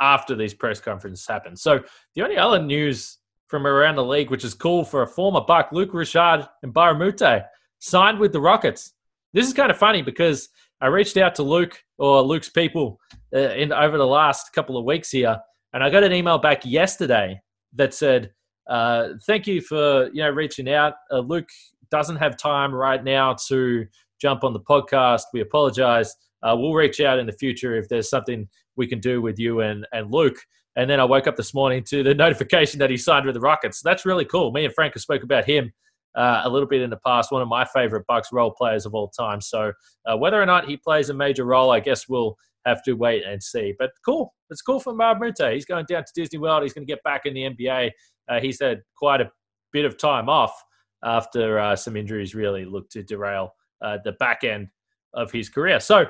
after 0.00 0.34
these 0.34 0.54
press 0.54 0.80
conferences 0.80 1.24
happen. 1.24 1.54
So 1.54 1.80
the 2.14 2.22
only 2.22 2.36
other 2.36 2.60
news 2.60 3.18
from 3.46 3.64
around 3.64 3.96
the 3.96 4.04
league, 4.04 4.30
which 4.30 4.44
is 4.44 4.54
cool 4.54 4.82
for 4.84 5.02
a 5.02 5.06
former 5.06 5.42
Buck, 5.42 5.70
Luke 5.70 5.94
Richard 5.94 6.48
and 6.64 6.74
Moute, 6.74 7.44
signed 7.78 8.18
with 8.18 8.32
the 8.32 8.40
Rockets. 8.40 8.92
This 9.34 9.46
is 9.46 9.54
kind 9.54 9.70
of 9.70 9.78
funny 9.78 10.02
because 10.02 10.48
I 10.82 10.88
reached 10.88 11.16
out 11.16 11.36
to 11.36 11.44
Luc 11.44 11.80
or 11.98 12.22
Luc's 12.22 12.48
people 12.48 12.98
uh, 13.32 13.38
in 13.50 13.72
over 13.72 13.96
the 13.96 14.06
last 14.06 14.52
couple 14.52 14.76
of 14.76 14.84
weeks 14.84 15.12
here, 15.12 15.38
and 15.72 15.82
I 15.82 15.88
got 15.90 16.02
an 16.02 16.12
email 16.12 16.38
back 16.38 16.64
yesterday 16.64 17.40
that 17.74 17.94
said, 17.94 18.32
uh, 18.68 19.10
"Thank 19.24 19.46
you 19.46 19.60
for 19.60 20.10
you 20.12 20.24
know 20.24 20.30
reaching 20.30 20.68
out. 20.68 20.94
Uh, 21.12 21.20
Luc 21.20 21.48
doesn't 21.92 22.16
have 22.16 22.36
time 22.36 22.74
right 22.74 23.02
now 23.02 23.36
to 23.46 23.86
jump 24.20 24.42
on 24.42 24.52
the 24.52 24.60
podcast. 24.60 25.22
We 25.32 25.40
apologize. 25.40 26.16
Uh, 26.42 26.56
we'll 26.58 26.74
reach 26.74 27.00
out 27.00 27.20
in 27.20 27.26
the 27.26 27.32
future 27.32 27.76
if 27.76 27.88
there's 27.88 28.10
something 28.10 28.48
we 28.74 28.88
can 28.88 28.98
do 28.98 29.22
with 29.22 29.38
you 29.38 29.60
and 29.60 29.86
and 29.92 30.10
Luke." 30.12 30.36
And 30.74 30.90
then 30.90 30.98
I 30.98 31.04
woke 31.04 31.28
up 31.28 31.36
this 31.36 31.54
morning 31.54 31.84
to 31.90 32.02
the 32.02 32.14
notification 32.24 32.80
that 32.80 32.90
he 32.90 32.96
signed 32.96 33.24
with 33.26 33.36
the 33.36 33.40
Rockets. 33.40 33.80
So 33.80 33.88
that's 33.88 34.04
really 34.04 34.24
cool. 34.24 34.50
Me 34.50 34.64
and 34.64 34.74
Frank 34.74 34.94
have 34.94 35.02
spoke 35.02 35.22
about 35.22 35.44
him 35.44 35.72
uh, 36.14 36.42
a 36.44 36.48
little 36.48 36.68
bit 36.68 36.82
in 36.82 36.90
the 36.90 36.98
past. 37.04 37.32
One 37.32 37.42
of 37.42 37.48
my 37.48 37.64
favorite 37.64 38.04
Bucks 38.06 38.28
role 38.32 38.50
players 38.50 38.86
of 38.86 38.94
all 38.94 39.08
time. 39.08 39.40
So 39.40 39.72
uh, 40.06 40.16
whether 40.16 40.40
or 40.40 40.46
not 40.46 40.68
he 40.68 40.76
plays 40.76 41.08
a 41.08 41.14
major 41.14 41.44
role, 41.44 41.70
I 41.70 41.80
guess 41.80 42.08
we'll 42.08 42.36
have 42.66 42.82
to 42.84 42.92
wait 42.94 43.24
and 43.24 43.42
see. 43.42 43.74
But 43.78 43.90
cool, 44.04 44.34
it's 44.50 44.62
cool 44.62 44.80
for 44.80 44.92
a 44.92 45.52
He's 45.52 45.64
going 45.64 45.86
down 45.86 46.04
to 46.04 46.12
Disney 46.14 46.38
World. 46.38 46.62
He's 46.62 46.72
going 46.72 46.86
to 46.86 46.92
get 46.92 47.02
back 47.02 47.22
in 47.26 47.34
the 47.34 47.42
NBA. 47.42 47.90
Uh, 48.28 48.40
he's 48.40 48.60
had 48.60 48.80
quite 48.96 49.20
a 49.20 49.30
bit 49.72 49.84
of 49.84 49.98
time 49.98 50.28
off 50.28 50.54
after 51.02 51.58
uh, 51.58 51.74
some 51.74 51.96
injuries 51.96 52.34
really 52.34 52.64
looked 52.64 52.92
to 52.92 53.02
derail 53.02 53.54
uh, 53.82 53.98
the 54.04 54.12
back 54.12 54.44
end 54.44 54.68
of 55.14 55.32
his 55.32 55.48
career. 55.48 55.80
So 55.80 56.06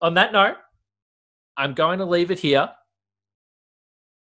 on 0.00 0.14
that 0.14 0.32
note, 0.32 0.56
I'm 1.56 1.74
going 1.74 1.98
to 1.98 2.04
leave 2.04 2.30
it 2.30 2.38
here. 2.38 2.70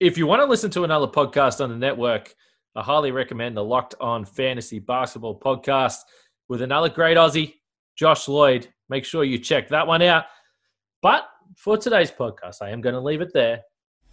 If 0.00 0.16
you 0.16 0.26
want 0.26 0.40
to 0.40 0.46
listen 0.46 0.70
to 0.72 0.84
another 0.84 1.08
podcast 1.08 1.62
on 1.62 1.70
the 1.70 1.76
network, 1.76 2.34
I 2.76 2.82
highly 2.82 3.10
recommend 3.10 3.56
the 3.56 3.64
Locked 3.64 3.94
On 4.00 4.24
Fantasy 4.24 4.78
Basketball 4.78 5.38
podcast 5.38 5.96
with 6.48 6.62
another 6.62 6.88
great 6.88 7.16
Aussie, 7.16 7.54
Josh 7.96 8.28
Lloyd. 8.28 8.68
Make 8.88 9.04
sure 9.04 9.24
you 9.24 9.38
check 9.38 9.68
that 9.68 9.86
one 9.86 10.02
out. 10.02 10.26
But 11.02 11.28
for 11.56 11.76
today's 11.76 12.10
podcast, 12.10 12.62
I 12.62 12.70
am 12.70 12.80
going 12.80 12.94
to 12.94 13.00
leave 13.00 13.20
it 13.20 13.32
there. 13.32 13.62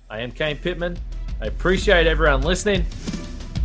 I 0.09 0.21
am 0.21 0.31
Kane 0.31 0.57
Pittman. 0.57 0.97
I 1.41 1.47
appreciate 1.47 2.07
everyone 2.07 2.41
listening. 2.41 2.85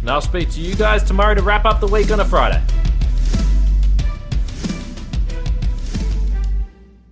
And 0.01 0.11
I'll 0.11 0.21
speak 0.21 0.51
to 0.51 0.61
you 0.61 0.75
guys 0.75 1.03
tomorrow 1.03 1.35
to 1.35 1.43
wrap 1.43 1.65
up 1.65 1.81
the 1.81 1.87
week 1.87 2.11
on 2.11 2.21
a 2.21 2.25
Friday. 2.25 2.63